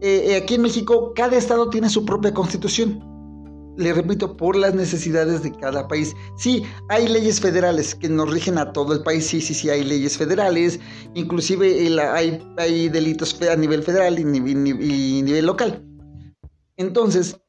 Eh, 0.01 0.23
eh, 0.25 0.35
aquí 0.35 0.55
en 0.55 0.63
México, 0.63 1.13
cada 1.15 1.37
estado 1.37 1.69
tiene 1.69 1.89
su 1.89 2.03
propia 2.03 2.33
constitución. 2.33 3.01
Le 3.77 3.93
repito, 3.93 4.35
por 4.35 4.57
las 4.57 4.75
necesidades 4.75 5.41
de 5.41 5.53
cada 5.53 5.87
país. 5.87 6.13
Sí, 6.35 6.63
hay 6.89 7.07
leyes 7.07 7.39
federales 7.39 7.95
que 7.95 8.09
nos 8.09 8.29
rigen 8.29 8.57
a 8.57 8.73
todo 8.73 8.91
el 8.91 9.03
país. 9.03 9.25
Sí, 9.25 9.39
sí, 9.39 9.53
sí, 9.53 9.69
hay 9.69 9.85
leyes 9.85 10.17
federales. 10.17 10.81
Inclusive 11.13 11.97
hay, 12.01 12.45
hay, 12.57 12.89
delitos 12.89 13.41
a 13.41 13.55
nivel 13.55 13.83
federal 13.83 14.19
y, 14.19 14.23
y 14.23 15.21
nivel 15.21 15.45
local. 15.45 15.81
Entonces, 16.75 17.39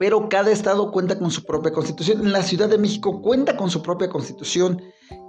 pero 0.00 0.30
cada 0.30 0.50
estado 0.50 0.90
cuenta 0.90 1.18
con 1.18 1.30
su 1.30 1.44
propia 1.44 1.72
constitución. 1.72 2.32
La 2.32 2.42
Ciudad 2.42 2.70
de 2.70 2.78
México 2.78 3.20
cuenta 3.20 3.54
con 3.54 3.70
su 3.70 3.82
propia 3.82 4.08
constitución. 4.08 4.80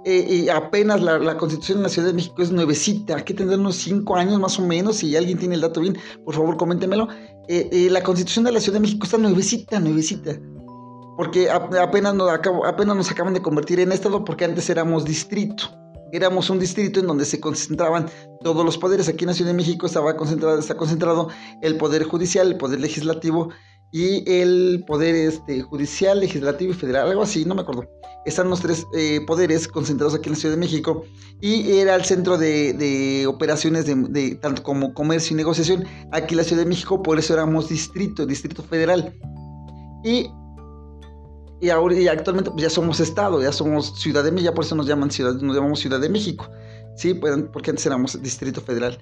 Eh, 0.06 0.26
y 0.30 0.48
apenas 0.48 1.02
la, 1.02 1.36
constitución 1.36 1.76
en 1.76 1.82
la 1.82 1.90
Ciudad 1.90 2.08
de 2.08 2.14
México 2.14 2.40
es 2.40 2.50
nuevecita. 2.50 3.22
Que 3.22 3.34
tener 3.34 3.58
unos 3.58 3.76
cinco 3.76 4.16
años 4.16 4.40
más 4.40 4.58
o 4.58 4.62
menos. 4.62 4.96
Si 4.96 5.14
alguien 5.14 5.36
tiene 5.36 5.56
el 5.56 5.60
dato 5.60 5.82
bien, 5.82 5.98
por 6.24 6.34
favor, 6.34 6.56
coméntemelo. 6.56 7.06
Eh, 7.48 7.68
eh, 7.70 7.90
la 7.90 8.02
constitución 8.02 8.46
de 8.46 8.52
la 8.52 8.60
Ciudad 8.60 8.76
de 8.76 8.80
México 8.80 9.04
está 9.04 9.18
nuevecita, 9.18 9.78
nuevecita. 9.78 10.40
Porque 11.18 11.50
apenas 11.50 12.14
nos, 12.14 12.30
apenas 12.30 12.96
nos 12.96 13.10
acaban 13.10 13.34
de 13.34 13.42
convertir 13.42 13.78
en 13.78 13.92
estado 13.92 14.24
porque 14.24 14.46
antes 14.46 14.70
éramos 14.70 15.04
distrito 15.04 15.64
éramos 16.12 16.50
un 16.50 16.58
distrito 16.58 17.00
en 17.00 17.06
donde 17.06 17.24
se 17.24 17.40
concentraban 17.40 18.06
todos 18.42 18.64
los 18.66 18.76
poderes. 18.76 19.08
Aquí 19.08 19.24
en 19.24 19.28
la 19.28 19.34
Ciudad 19.34 19.50
de 19.50 19.56
México 19.56 19.86
estaba 19.86 20.14
concentrado, 20.14 20.58
está 20.58 20.76
concentrado 20.76 21.28
el 21.62 21.78
poder 21.78 22.04
judicial, 22.04 22.48
el 22.48 22.58
poder 22.58 22.80
legislativo 22.80 23.48
y 23.92 24.24
el 24.26 24.84
poder 24.86 25.14
este, 25.14 25.60
judicial, 25.60 26.18
legislativo 26.20 26.72
y 26.72 26.74
federal, 26.74 27.08
algo 27.08 27.22
así, 27.22 27.44
no 27.44 27.54
me 27.54 27.60
acuerdo. 27.60 27.86
Están 28.24 28.48
los 28.48 28.60
tres 28.60 28.86
eh, 28.94 29.20
poderes 29.26 29.68
concentrados 29.68 30.14
aquí 30.14 30.28
en 30.28 30.32
la 30.32 30.38
Ciudad 30.38 30.54
de 30.54 30.60
México 30.60 31.04
y 31.40 31.72
era 31.72 31.94
el 31.94 32.04
centro 32.04 32.38
de, 32.38 33.26
operaciones 33.28 33.84
de, 33.84 34.34
tanto 34.36 34.62
como 34.62 34.94
comercio 34.94 35.34
y 35.34 35.36
negociación 35.36 35.84
aquí 36.10 36.32
en 36.32 36.38
la 36.38 36.44
Ciudad 36.44 36.62
de 36.62 36.68
México, 36.68 37.02
por 37.02 37.18
eso 37.18 37.34
éramos 37.34 37.68
distrito, 37.68 38.24
distrito 38.24 38.62
federal. 38.62 39.14
Y, 40.04 40.30
y, 41.60 41.68
ahora, 41.68 41.94
y 41.94 42.08
actualmente 42.08 42.50
pues 42.50 42.62
ya 42.62 42.70
somos 42.70 42.98
estado, 42.98 43.42
ya 43.42 43.52
somos 43.52 44.00
Ciudad 44.00 44.24
de 44.24 44.32
México, 44.32 44.50
ya 44.50 44.54
por 44.54 44.64
eso 44.64 44.74
nos, 44.74 44.86
llaman 44.86 45.10
ciudad, 45.10 45.34
nos 45.34 45.54
llamamos 45.54 45.80
Ciudad 45.80 46.00
de 46.00 46.08
México, 46.08 46.48
¿sí? 46.96 47.12
Pues, 47.12 47.34
porque 47.52 47.70
antes 47.70 47.84
éramos 47.84 48.20
distrito 48.22 48.62
federal. 48.62 48.98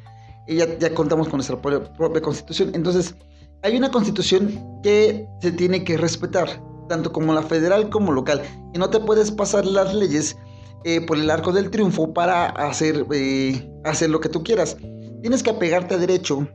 Y 0.48 0.56
ya, 0.56 0.78
ya 0.78 0.92
contamos 0.94 1.28
con 1.28 1.36
nuestra 1.36 1.60
propia 1.60 2.22
constitución. 2.22 2.72
Entonces, 2.74 3.14
hay 3.62 3.76
una 3.76 3.90
constitución 3.90 4.80
que 4.82 5.26
se 5.40 5.52
tiene 5.52 5.84
que 5.84 5.96
respetar, 5.96 6.48
tanto 6.88 7.12
como 7.12 7.34
la 7.34 7.42
federal 7.42 7.90
como 7.90 8.12
local, 8.12 8.42
y 8.74 8.78
no 8.78 8.88
te 8.90 9.00
puedes 9.00 9.30
pasar 9.30 9.66
las 9.66 9.94
leyes 9.94 10.36
eh, 10.84 11.00
por 11.02 11.18
el 11.18 11.30
arco 11.30 11.52
del 11.52 11.70
triunfo 11.70 12.12
para 12.12 12.46
hacer, 12.46 13.06
eh, 13.12 13.70
hacer 13.84 14.10
lo 14.10 14.20
que 14.20 14.30
tú 14.30 14.42
quieras. 14.42 14.76
Tienes 15.20 15.42
que 15.42 15.50
apegarte 15.50 15.94
a 15.94 15.98
derecho, 15.98 16.48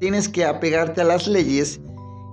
tienes 0.00 0.28
que 0.28 0.44
apegarte 0.44 1.00
a 1.00 1.04
las 1.04 1.26
leyes 1.26 1.80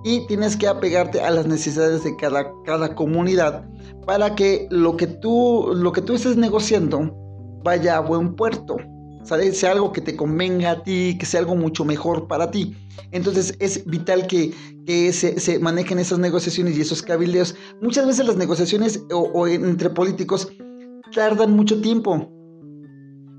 y 0.04 0.26
tienes 0.26 0.56
que 0.56 0.68
apegarte 0.68 1.20
a 1.22 1.30
las 1.30 1.46
necesidades 1.46 2.04
de 2.04 2.14
cada, 2.16 2.52
cada 2.64 2.94
comunidad 2.94 3.64
para 4.06 4.34
que 4.34 4.66
lo 4.70 4.96
que, 4.96 5.06
tú, 5.06 5.72
lo 5.74 5.92
que 5.92 6.02
tú 6.02 6.14
estés 6.14 6.36
negociando 6.36 7.14
vaya 7.64 7.96
a 7.96 8.00
buen 8.00 8.34
puerto. 8.34 8.76
Sea 9.52 9.72
algo 9.72 9.92
que 9.92 10.00
te 10.00 10.16
convenga 10.16 10.70
a 10.70 10.82
ti, 10.82 11.16
que 11.18 11.26
sea 11.26 11.40
algo 11.40 11.54
mucho 11.54 11.84
mejor 11.84 12.26
para 12.28 12.50
ti. 12.50 12.74
Entonces 13.12 13.54
es 13.58 13.84
vital 13.84 14.26
que, 14.26 14.54
se, 15.12 15.58
manejen 15.58 15.98
esas 15.98 16.18
negociaciones 16.18 16.78
y 16.78 16.80
esos 16.80 17.02
cabildeos. 17.02 17.54
Muchas 17.82 18.06
veces 18.06 18.26
las 18.26 18.36
negociaciones 18.36 19.02
o, 19.12 19.46
entre 19.46 19.90
políticos 19.90 20.50
tardan 21.14 21.52
mucho 21.52 21.80
tiempo 21.82 22.32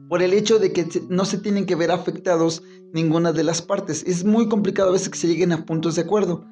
por 0.10 0.22
el 0.22 0.34
hecho 0.34 0.60
de 0.60 0.74
que 0.74 0.88
no 1.10 1.26
se 1.26 1.40
tienen 1.40 1.66
que 1.66 1.76
ver 1.76 1.92
afectados 1.92 2.62
ninguna 2.94 3.32
de 3.32 3.44
las 3.44 3.62
partes. 3.62 4.04
Es 4.06 4.24
muy 4.24 4.48
complicado 4.48 4.90
a 4.90 4.94
veces 4.94 5.10
que 5.10 5.18
se 5.18 5.28
lleguen 5.28 5.52
a 5.54 5.66
puntos 5.66 5.96
de 5.96 6.04
acuerdo. 6.04 6.46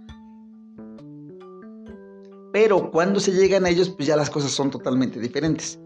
Pero 2.54 2.90
cuando 2.90 3.20
se 3.20 3.34
llegan 3.34 3.66
a 3.66 3.70
ellos, 3.70 3.90
pues 3.90 4.08
ya 4.08 4.16
las 4.16 4.32
cosas 4.32 4.50
son 4.50 4.72
totalmente 4.72 5.20
diferentes 5.20 5.80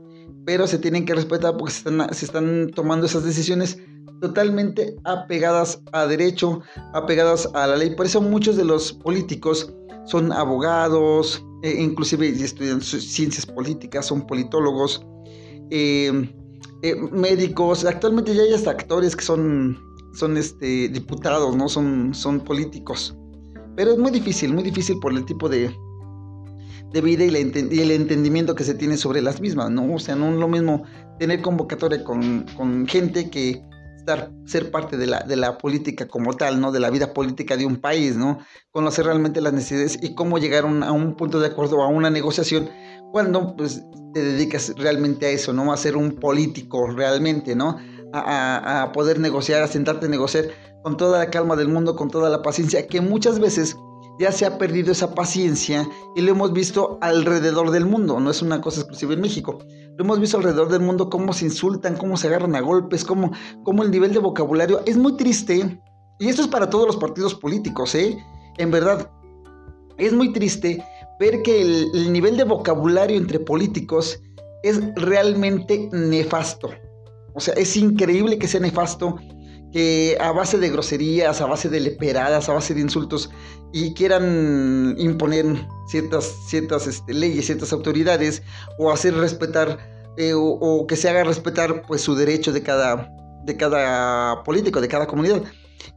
pero 0.46 0.68
se 0.68 0.78
tienen 0.78 1.06
que 1.06 1.14
respetar 1.14 1.58
porque 1.58 1.74
se 1.74 2.26
están, 2.26 2.72
tomando 2.72 3.06
esas 3.06 3.24
decisiones 3.24 3.78
totalmente 4.22 4.96
apegadas 5.04 5.82
a 5.94 6.06
derecho, 6.06 6.62
apegadas 6.94 7.50
a 7.54 7.68
la 7.68 7.76
ley. 7.76 7.96
Por 7.96 8.06
eso 8.06 8.22
muchos 8.22 8.56
de 8.56 8.66
los 8.66 8.94
políticos 8.94 9.74
son 10.06 10.32
abogados, 10.32 11.44
eh, 11.64 11.76
inclusive 11.80 12.28
estudian 12.30 12.82
ciencias 12.82 13.46
políticas, 13.46 14.08
son 14.08 14.26
politólogos, 14.26 15.06
em, 15.70 16.30
eh, 16.84 16.96
médicos. 17.12 17.86
Actualmente 17.86 18.36
ya 18.36 18.44
hay 18.44 18.54
hasta 18.54 18.72
actores 18.72 19.16
que 19.16 19.24
son, 19.24 19.78
son 20.14 20.38
este, 20.38 20.90
diputados, 20.90 21.56
¿no? 21.56 21.70
Son, 21.70 22.14
son 22.14 22.40
políticos. 22.40 23.16
Pero 23.76 23.92
es 23.92 23.98
muy 23.98 24.12
difícil, 24.12 24.54
muy 24.54 24.64
difícil 24.64 25.00
por 25.00 25.14
el 25.14 25.26
tipo 25.26 25.48
de, 25.48 25.74
de 26.92 27.02
vida 27.02 27.24
y, 27.24 27.30
el 27.30 27.92
entendimiento 27.92 28.56
que 28.56 28.64
se 28.64 28.74
tiene 28.74 28.98
sobre 28.98 29.22
las 29.22 29.40
mismas, 29.40 29.72
¿no? 29.72 29.94
O 29.94 30.00
sea, 30.00 30.16
no 30.16 30.30
es 30.30 30.36
lo 30.36 30.48
mismo 30.48 30.84
tener 31.20 31.42
convocatoria 31.42 32.04
con, 32.04 32.46
gente 32.88 33.30
que 33.30 33.64
estar, 33.98 34.32
ser 34.46 34.72
parte 34.72 34.98
de 34.98 35.08
la, 35.08 35.20
de 35.22 35.36
la 35.36 35.58
política 35.58 36.08
como 36.08 36.34
tal, 36.34 36.60
¿no? 36.60 36.72
De 36.72 36.80
la 36.80 36.90
vida 36.90 37.14
política 37.14 37.56
de 37.56 37.66
un 37.66 37.78
país, 37.78 38.18
¿no? 38.18 38.40
Conocer 38.72 39.06
realmente 39.06 39.40
las 39.40 39.54
necesidades 39.54 40.00
y 40.02 40.16
cómo 40.16 40.38
llegar 40.38 40.66
a 40.66 40.92
un 40.92 41.16
punto 41.16 41.40
de 41.40 41.48
acuerdo, 41.48 41.82
a 41.82 41.88
una 41.88 42.10
negociación, 42.10 42.70
cuando 43.12 43.56
pues 43.56 43.84
te 44.14 44.22
dedicas 44.22 44.74
realmente 44.78 45.28
a 45.28 45.30
eso, 45.30 45.54
¿no? 45.54 45.72
A 45.72 45.78
ser 45.78 45.96
un 45.96 46.12
político 46.12 46.88
realmente, 46.88 47.56
¿no? 47.56 47.78
A, 48.14 48.84
a 48.84 48.92
poder 48.92 49.20
negociar, 49.20 49.64
a 49.64 49.68
sentarte 49.68 50.08
a 50.08 50.10
negociar 50.10 50.46
con 50.84 50.98
toda 50.98 51.20
la 51.20 51.30
calma 51.30 51.56
del 51.56 51.70
mundo, 51.70 51.96
con 51.96 52.10
toda 52.10 52.30
la 52.30 52.42
paciencia, 52.42 52.88
que 52.88 53.00
muchas 53.00 53.40
veces 53.40 53.78
ya 54.22 54.32
se 54.32 54.46
ha 54.46 54.60
perdido 54.60 54.92
esa 54.92 55.16
paciencia 55.16 55.90
y 56.16 56.22
lo 56.22 56.32
hemos 56.32 56.54
visto 56.54 57.00
alrededor 57.02 57.72
del 57.72 57.86
mundo, 57.86 58.20
no 58.20 58.30
es 58.30 58.44
una 58.44 58.62
cosa 58.62 58.82
exclusiva 58.82 59.14
en 59.14 59.22
México. 59.22 59.58
Lo 59.98 60.06
hemos 60.06 60.20
visto 60.20 60.38
alrededor 60.38 60.70
del 60.70 60.82
mundo 60.82 61.10
cómo 61.10 61.34
se 61.34 61.46
insultan, 61.46 61.98
cómo 61.98 62.16
se 62.18 62.28
agarran 62.28 62.56
a 62.56 62.62
golpes, 62.62 63.04
cómo, 63.04 63.32
cómo 63.64 63.82
el 63.82 63.90
nivel 63.90 64.14
de 64.14 64.20
vocabulario 64.20 64.82
es 64.86 64.96
muy 64.96 65.18
triste. 65.18 65.82
Y 66.20 66.30
esto 66.30 66.44
es 66.44 66.48
para 66.48 66.70
todos 66.70 66.86
los 66.86 66.98
partidos 66.98 67.34
políticos, 67.34 67.96
¿eh? 67.96 68.16
En 68.60 68.70
verdad, 68.70 69.10
es 69.98 70.14
muy 70.14 70.32
triste 70.34 70.84
ver 71.20 71.42
que 71.42 71.62
el, 71.62 72.14
nivel 72.14 72.38
de 72.38 72.44
vocabulario 72.44 73.18
entre 73.18 73.40
políticos 73.40 74.22
es 74.62 74.80
realmente 74.98 75.90
nefasto. 75.92 76.70
O 77.34 77.40
sea, 77.40 77.56
es 77.56 77.76
increíble 77.76 78.38
que 78.38 78.48
sea 78.48 78.60
nefasto 78.60 79.16
que 79.72 80.18
a 80.20 80.32
base 80.32 80.58
de 80.58 80.70
groserías, 80.70 81.42
a 81.42 81.46
base 81.46 81.70
de 81.70 81.80
leperadas, 81.80 82.50
a 82.50 82.54
base 82.54 82.74
de 82.74 82.82
insultos 82.82 83.30
y 83.72 83.94
quieran 83.94 84.96
imponer 84.98 85.46
ciertas, 85.88 86.26
ciertas 86.48 86.88
este, 86.88 87.14
leyes, 87.14 87.46
ciertas 87.46 87.72
autoridades 87.72 88.44
o 88.78 88.92
hacer 88.92 89.14
respetar 89.16 89.78
eh, 90.18 90.34
o, 90.36 90.86
que 90.88 90.98
se 90.98 91.10
haga 91.10 91.24
respetar 91.24 91.84
pues 91.88 92.02
su 92.02 92.16
derecho 92.16 92.52
de 92.52 92.62
cada, 92.62 93.10
de 93.46 93.56
cada 93.56 94.44
político, 94.44 94.82
de 94.82 94.90
cada 94.90 95.08
comunidad. 95.08 95.42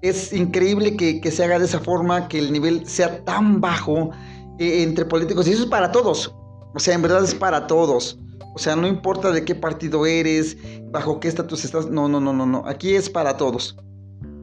Es 0.03 0.33
increíble 0.33 0.97
que, 0.97 1.31
se 1.31 1.45
haga 1.45 1.59
de 1.59 1.65
esa 1.65 1.81
forma, 1.81 2.29
que 2.29 2.39
el 2.39 2.53
nivel 2.53 2.87
sea 2.87 3.25
tan 3.25 3.61
bajo 3.61 4.11
eh, 4.59 4.83
entre 4.83 5.05
políticos 5.05 5.49
y 5.49 5.53
eso 5.53 5.65
es 5.65 5.69
para 5.69 5.91
todos. 5.91 6.35
O 6.75 6.79
sea, 6.79 6.95
en 6.95 7.03
verdad 7.03 7.25
es 7.25 7.35
para 7.35 7.67
todos. 7.67 8.19
O 8.55 8.59
sea, 8.59 8.77
no 8.77 8.87
importa 8.87 9.33
de 9.33 9.45
qué 9.45 9.55
partido 9.55 10.07
eres, 10.07 10.57
bajo 10.91 11.21
qué 11.21 11.29
estatus 11.29 11.65
estás. 11.65 11.91
No, 11.91 12.09
no, 12.09 12.21
no, 12.21 12.33
no, 12.33 12.47
no. 12.47 12.63
Aquí 12.67 12.95
es 12.95 13.11
para 13.11 13.37
todos. 13.37 13.77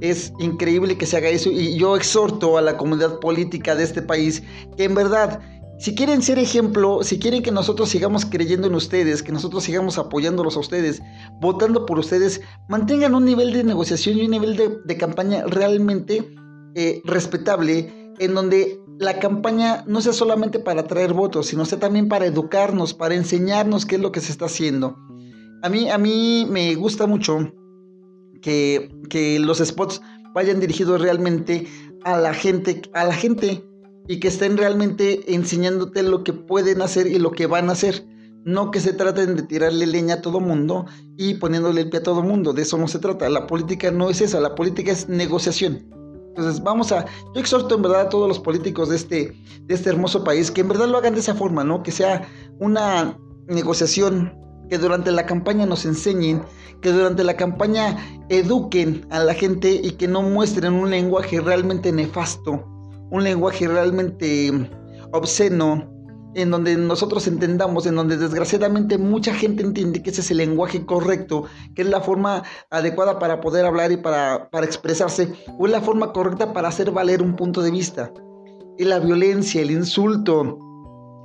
Es 0.02 0.34
increíble 0.40 0.98
que 0.98 1.06
se 1.06 1.18
haga 1.18 1.30
eso 1.30 1.50
y 1.50 1.78
yo 1.78 1.96
exhorto 1.96 2.58
a 2.58 2.62
la 2.62 2.76
comunidad 2.76 3.20
política 3.20 3.76
de 3.76 3.84
este 3.84 4.02
país 4.02 4.42
que 4.76 4.86
en 4.86 4.96
verdad, 4.96 5.40
si 5.78 5.94
quieren 5.94 6.24
ser 6.24 6.40
ejemplo, 6.40 7.04
si 7.04 7.20
quieren 7.20 7.44
que 7.44 7.52
nosotros 7.52 7.90
sigamos 7.90 8.26
creyendo 8.26 8.68
en 8.68 8.74
ustedes, 8.74 9.22
que 9.22 9.32
nosotros 9.32 9.64
sigamos 9.64 10.00
apoyándolos 10.00 10.58
a 10.58 10.60
ustedes, 10.60 11.02
votando 11.40 11.86
por 11.86 12.00
ustedes, 12.00 12.42
mantengan 12.68 13.14
un 13.14 13.26
nivel 13.26 13.54
de 13.54 13.64
negociación 13.64 14.18
y 14.18 14.26
un 14.26 14.32
nivel 14.32 14.58
de, 14.84 14.98
campaña 14.98 15.44
realmente 15.46 16.36
eh, 16.76 17.02
respetable 17.06 18.14
en 18.18 18.34
donde 18.34 18.81
la 19.02 19.18
campaña 19.18 19.84
no 19.88 20.00
sea 20.00 20.14
solamente 20.14 20.60
para 20.60 20.86
traer 20.86 21.14
votos, 21.14 21.48
sino 21.48 21.66
sea 21.66 21.80
también 21.80 22.08
para 22.08 22.28
educarnos, 22.28 22.94
para 22.94 23.16
enseñarnos 23.16 23.88
qué 23.88 23.96
es 23.96 24.02
lo 24.02 24.12
que 24.12 24.22
se 24.22 24.32
está 24.32 24.46
haciendo. 24.46 24.96
A 25.64 25.70
mí, 25.70 25.90
a 25.90 25.98
mí 25.98 26.46
me 26.48 26.76
gusta 26.76 27.08
mucho 27.08 27.52
que, 28.44 28.94
que 29.10 29.40
los 29.40 29.58
spots 29.58 30.04
vayan 30.36 30.60
dirigidos 30.60 31.02
realmente 31.02 31.68
a 32.04 32.16
la 32.20 32.36
gente, 32.36 32.84
a 32.94 33.04
la 33.04 33.16
gente 33.16 33.64
y 34.08 34.20
que 34.20 34.28
estén 34.28 34.56
realmente 34.56 35.34
enseñándote 35.34 36.04
lo 36.04 36.24
que 36.24 36.34
pueden 36.34 36.84
hacer 36.84 37.08
y 37.08 37.18
lo 37.18 37.32
que 37.32 37.48
van 37.48 37.70
a 37.70 37.74
hacer. 37.74 38.06
No 38.46 38.70
que 38.70 38.80
se 38.80 38.94
traten 38.94 39.36
de 39.36 39.42
tirarle 39.42 39.88
leña 39.88 40.16
a 40.16 40.22
todo 40.22 40.40
mundo 40.40 40.86
y 41.18 41.36
poniéndole 41.36 41.82
el 41.82 41.90
pie 41.90 42.02
a 42.02 42.04
todo 42.04 42.22
mundo. 42.22 42.54
De 42.54 42.62
eso 42.62 42.78
no 42.78 42.88
se 42.88 43.00
trata. 43.00 43.30
La 43.30 43.48
política 43.48 43.90
no 43.90 44.12
es 44.12 44.22
esa. 44.22 44.40
La 44.40 44.54
política 44.54 44.92
es 44.92 45.10
negociación. 45.10 46.01
Entonces 46.32 46.64
vamos 46.64 46.94
a, 46.94 47.06
yo 47.36 47.42
exhorto 47.42 47.76
en 47.76 47.82
verdad 47.82 48.02
a 48.02 48.10
todos 48.10 48.28
los 48.28 48.40
políticos 48.40 48.88
de 48.90 48.96
este, 48.96 49.36
de 49.64 49.76
este 49.76 49.90
hermoso 49.90 50.24
país 50.24 50.50
que 50.50 50.62
en 50.62 50.70
verdad 50.70 50.88
lo 50.88 50.98
hagan 50.98 51.14
de 51.14 51.20
esa 51.20 51.36
forma, 51.36 51.66
¿no? 51.66 51.84
Que 51.84 51.92
sea 51.92 52.26
una 52.60 53.18
negociación, 53.48 54.34
que 54.70 54.78
durante 54.78 55.12
la 55.12 55.26
campaña 55.26 55.66
nos 55.66 55.84
enseñen, 55.84 56.42
que 56.82 56.92
durante 56.92 57.26
la 57.26 57.36
campaña 57.36 57.98
eduquen 58.30 59.06
a 59.10 59.20
la 59.20 59.34
gente 59.34 59.82
y 59.84 59.92
que 59.92 60.08
no 60.08 60.22
muestren 60.22 60.74
un 60.74 60.90
lenguaje 60.90 61.42
realmente 61.42 61.92
nefasto, 61.92 62.64
un 63.12 63.24
lenguaje 63.26 63.68
realmente 63.68 64.70
obsceno, 65.12 65.92
en 66.34 66.50
donde 66.50 66.78
nosotros 66.78 67.28
entendamos, 67.28 67.86
en 67.86 67.96
donde 67.96 68.18
desgraciadamente 68.18 68.98
mucha 68.98 69.34
gente 69.34 69.64
entiende 69.64 70.02
que 70.02 70.12
ese 70.12 70.22
es 70.22 70.32
el 70.32 70.38
lenguaje 70.38 70.86
correcto, 70.86 71.46
que 71.76 71.82
es 71.82 71.90
la 71.90 72.02
forma 72.02 72.44
adecuada 72.70 73.20
para 73.20 73.42
poder 73.42 73.66
hablar 73.66 73.92
y 73.92 73.98
para, 73.98 74.50
expresarse, 74.64 75.34
o 75.58 75.66
es 75.66 75.72
la 75.72 75.82
forma 75.82 76.14
correcta 76.14 76.54
para 76.54 76.70
hacer 76.70 76.92
valer 76.92 77.22
un 77.22 77.36
punto 77.36 77.62
de 77.62 77.72
vista. 77.72 78.14
Y 78.78 78.86
la 78.86 79.00
violencia, 79.00 79.62
el 79.62 79.72
insulto, 79.72 80.58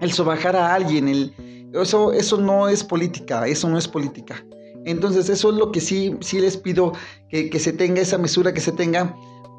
el 0.01 0.13
sobajar 0.13 0.57
a 0.57 0.75
alguien, 0.75 1.09
el, 1.09 1.71
eso, 1.73 2.13
eso 2.13 2.39
no 2.39 2.69
es 2.69 2.83
política, 2.83 3.47
eso 3.47 3.69
no 3.69 3.79
es 3.79 3.87
política. 3.87 4.45
Entonces 4.85 5.29
eso 5.29 5.51
es 5.51 5.57
lo 5.57 5.73
que 5.73 5.81
sí, 5.81 6.17
sí 6.21 6.41
les 6.41 6.57
pido 6.57 6.93
que, 7.29 7.51
que 7.51 7.59
se 7.59 7.73
tenga 7.73 8.01
esa 8.01 8.19
mesura, 8.19 8.55
que 8.55 8.61
se 8.61 8.71
tenga, 8.73 9.17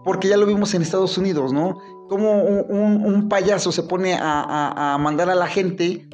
porque 0.08 0.30
ya 0.30 0.38
lo 0.38 0.46
vimos 0.46 0.74
en 0.74 0.82
Estados 0.82 1.17
Unidos, 1.17 1.52
¿no? 1.52 1.80
Como 2.08 2.41
un, 2.41 3.28
payaso 3.28 3.74
se 3.74 3.84
pone 3.84 4.17
a, 4.17 4.98
mandar 5.02 5.30
a 5.30 5.36
la 5.36 5.48
gente 5.48 6.08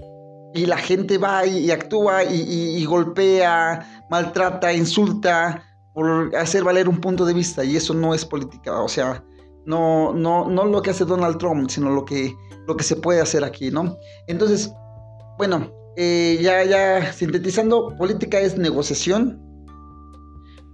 y 0.56 0.66
la 0.66 0.78
gente 0.78 1.20
va 1.20 1.46
y, 1.46 1.70
actúa 1.70 2.24
y, 2.24 2.84
golpea, 2.86 4.06
maltrata, 4.10 4.74
insulta 4.74 5.64
por 5.94 6.36
hacer 6.36 6.64
valer 6.64 6.90
un 6.90 7.00
punto 7.00 7.24
de 7.24 7.36
vista 7.36 7.64
y 7.64 7.76
eso 7.76 7.94
no 7.94 8.16
es 8.16 8.26
política, 8.26 8.82
o 8.82 8.88
sea, 8.88 9.24
no, 9.68 10.12
no, 10.12 10.50
no 10.50 10.66
lo 10.66 10.82
que 10.82 10.90
hace 10.90 11.06
Donald 11.06 11.38
Trump, 11.38 11.70
sino 11.70 11.92
lo 11.92 12.04
que, 12.04 12.34
lo 12.68 12.76
que 12.76 12.84
se 12.84 12.96
puede 12.96 13.22
hacer 13.22 13.44
aquí, 13.44 13.70
¿no? 13.70 13.96
Entonces, 14.26 14.74
bueno, 15.38 15.72
eh, 15.98 16.40
ya, 16.42 16.64
ya 16.64 17.14
sintetizando, 17.14 17.96
política 17.96 18.40
es 18.40 18.58
negociación, 18.58 19.40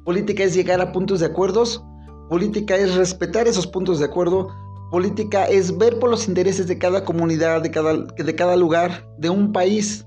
política 0.05 0.45
es 0.45 0.55
llegar 0.55 0.79
a 0.79 0.93
puntos 0.93 1.19
de 1.19 1.25
acuerdos, 1.25 1.83
política 2.29 2.75
es 2.75 2.95
respetar 2.95 3.47
esos 3.47 3.67
puntos 3.67 3.99
de 3.99 4.05
acuerdo, 4.05 4.47
Política 4.89 5.45
es 5.45 5.77
ver 5.77 5.99
por 5.99 6.09
los 6.09 6.27
intereses 6.27 6.65
de 6.67 6.79
cada 6.79 7.05
comunidad, 7.05 7.61
de 7.61 7.69
cada, 7.69 7.95
de 7.95 8.35
cada 8.35 8.55
lugar, 8.55 9.05
de 9.19 9.29
un 9.29 9.51
país, 9.53 10.03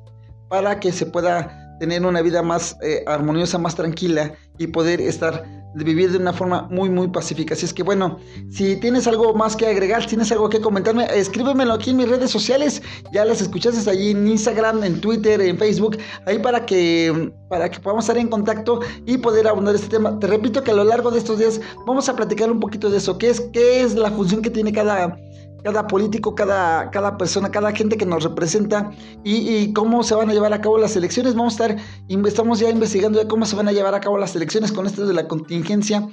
para 0.48 0.80
que 0.80 0.90
se 0.90 1.06
pueda 1.06 1.76
tener 1.78 2.04
una 2.04 2.20
vida 2.20 2.42
más 2.42 2.76
eh, 2.82 3.04
armoniosa, 3.06 3.58
más 3.58 3.76
tranquila 3.76 4.32
y 4.58 4.66
poder 4.66 5.00
estar 5.00 5.44
vivir 5.74 6.10
de 6.12 6.18
una 6.18 6.32
forma 6.32 6.68
muy 6.70 6.90
muy 6.90 7.08
pacífica. 7.08 7.54
Así 7.54 7.66
es 7.66 7.72
que 7.72 7.82
bueno, 7.82 8.18
si 8.50 8.76
tienes 8.76 9.06
algo 9.06 9.34
más 9.34 9.56
que 9.56 9.66
agregar, 9.66 10.02
si 10.02 10.08
tienes 10.08 10.30
algo 10.32 10.48
que 10.48 10.60
comentarme, 10.60 11.06
escríbemelo 11.14 11.74
aquí 11.74 11.90
en 11.90 11.96
mis 11.96 12.08
redes 12.08 12.30
sociales. 12.30 12.82
Ya 13.12 13.24
las 13.24 13.40
escuchaste 13.40 13.88
allí 13.90 14.10
en 14.10 14.26
Instagram, 14.26 14.84
en 14.84 15.00
Twitter, 15.00 15.40
en 15.40 15.58
Facebook, 15.58 15.98
ahí 16.26 16.38
para 16.38 16.64
que 16.66 17.32
para 17.48 17.70
que 17.70 17.80
podamos 17.80 18.04
estar 18.04 18.16
en 18.16 18.28
contacto 18.28 18.80
y 19.06 19.18
poder 19.18 19.46
abundar 19.46 19.74
este 19.74 19.88
tema. 19.88 20.18
Te 20.18 20.26
repito 20.26 20.62
que 20.62 20.70
a 20.70 20.74
lo 20.74 20.84
largo 20.84 21.10
de 21.10 21.18
estos 21.18 21.38
días 21.38 21.60
vamos 21.86 22.08
a 22.08 22.16
platicar 22.16 22.50
un 22.50 22.60
poquito 22.60 22.90
de 22.90 22.98
eso, 22.98 23.18
qué 23.18 23.30
es 23.30 23.40
qué 23.52 23.82
es 23.82 23.94
la 23.94 24.10
función 24.10 24.42
que 24.42 24.50
tiene 24.50 24.72
cada 24.72 25.16
cada 25.62 25.86
político, 25.86 26.34
cada, 26.34 26.90
cada 26.90 27.16
persona, 27.16 27.50
cada 27.50 27.72
gente 27.72 27.96
que 27.96 28.06
nos 28.06 28.24
representa 28.24 28.90
y, 29.24 29.72
cómo 29.72 30.02
se 30.02 30.14
van 30.14 30.30
a 30.30 30.32
llevar 30.32 30.52
a 30.52 30.60
cabo 30.60 30.78
las 30.78 30.96
elecciones. 30.96 31.34
Vamos 31.34 31.60
a 31.60 31.66
estar, 31.66 31.84
estamos 32.26 32.58
ya 32.58 32.70
investigando 32.70 33.22
ya 33.22 33.28
cómo 33.28 33.46
se 33.46 33.56
van 33.56 33.68
a 33.68 33.72
llevar 33.72 33.94
a 33.94 34.00
cabo 34.00 34.18
las 34.18 34.34
elecciones 34.34 34.72
con 34.72 34.86
esto 34.86 35.06
de 35.06 35.14
la 35.14 35.28
contingencia. 35.28 36.08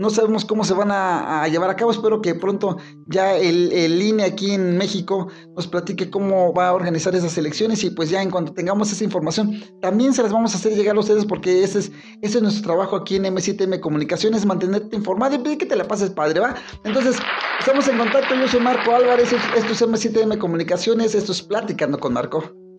No 0.00 0.08
sabemos 0.08 0.46
cómo 0.46 0.64
se 0.64 0.72
van 0.72 0.90
a, 0.90 1.46
llevar 1.48 1.68
a 1.68 1.76
cabo. 1.76 1.90
Espero 1.90 2.22
que 2.22 2.34
pronto 2.34 2.78
ya 3.06 3.36
el, 3.36 3.70
el, 3.70 4.00
INE 4.00 4.24
aquí 4.24 4.52
en 4.52 4.78
México 4.78 5.28
nos 5.54 5.66
platique 5.66 6.08
cómo 6.08 6.54
va 6.54 6.68
a 6.68 6.72
organizar 6.72 7.14
esas 7.14 7.36
elecciones. 7.36 7.84
Y 7.84 7.90
pues 7.90 8.08
ya 8.08 8.22
en 8.22 8.30
cuanto 8.30 8.54
tengamos 8.54 8.90
esa 8.90 9.04
información, 9.04 9.62
también 9.82 10.14
se 10.14 10.22
las 10.22 10.32
vamos 10.32 10.54
a 10.54 10.56
hacer 10.56 10.72
llegar 10.72 10.96
a 10.96 11.00
ustedes 11.00 11.26
porque 11.26 11.62
ese 11.62 11.80
es, 11.80 11.92
ese 12.22 12.38
es 12.38 12.42
nuestro 12.42 12.62
trabajo 12.62 12.96
aquí 12.96 13.16
en 13.16 13.24
M7M 13.24 13.78
Comunicaciones, 13.80 14.46
mantenerte 14.46 14.96
informado 14.96 15.34
y 15.34 15.38
pedir 15.38 15.58
que 15.58 15.66
te 15.66 15.76
la 15.76 15.86
pases 15.86 16.08
padre, 16.08 16.40
¿va? 16.40 16.54
Entonces, 16.84 17.18
estamos 17.58 17.86
en 17.86 17.98
contacto. 17.98 18.34
Yo 18.34 18.48
soy 18.48 18.60
Marco 18.60 18.92
Álvarez, 18.94 19.34
esto 19.34 19.70
es 19.70 19.82
M7M 19.82 20.38
Comunicaciones, 20.38 21.14
esto 21.14 21.32
es 21.32 21.42
Platicando 21.42 22.00
con 22.00 22.14
Marco. 22.14 22.69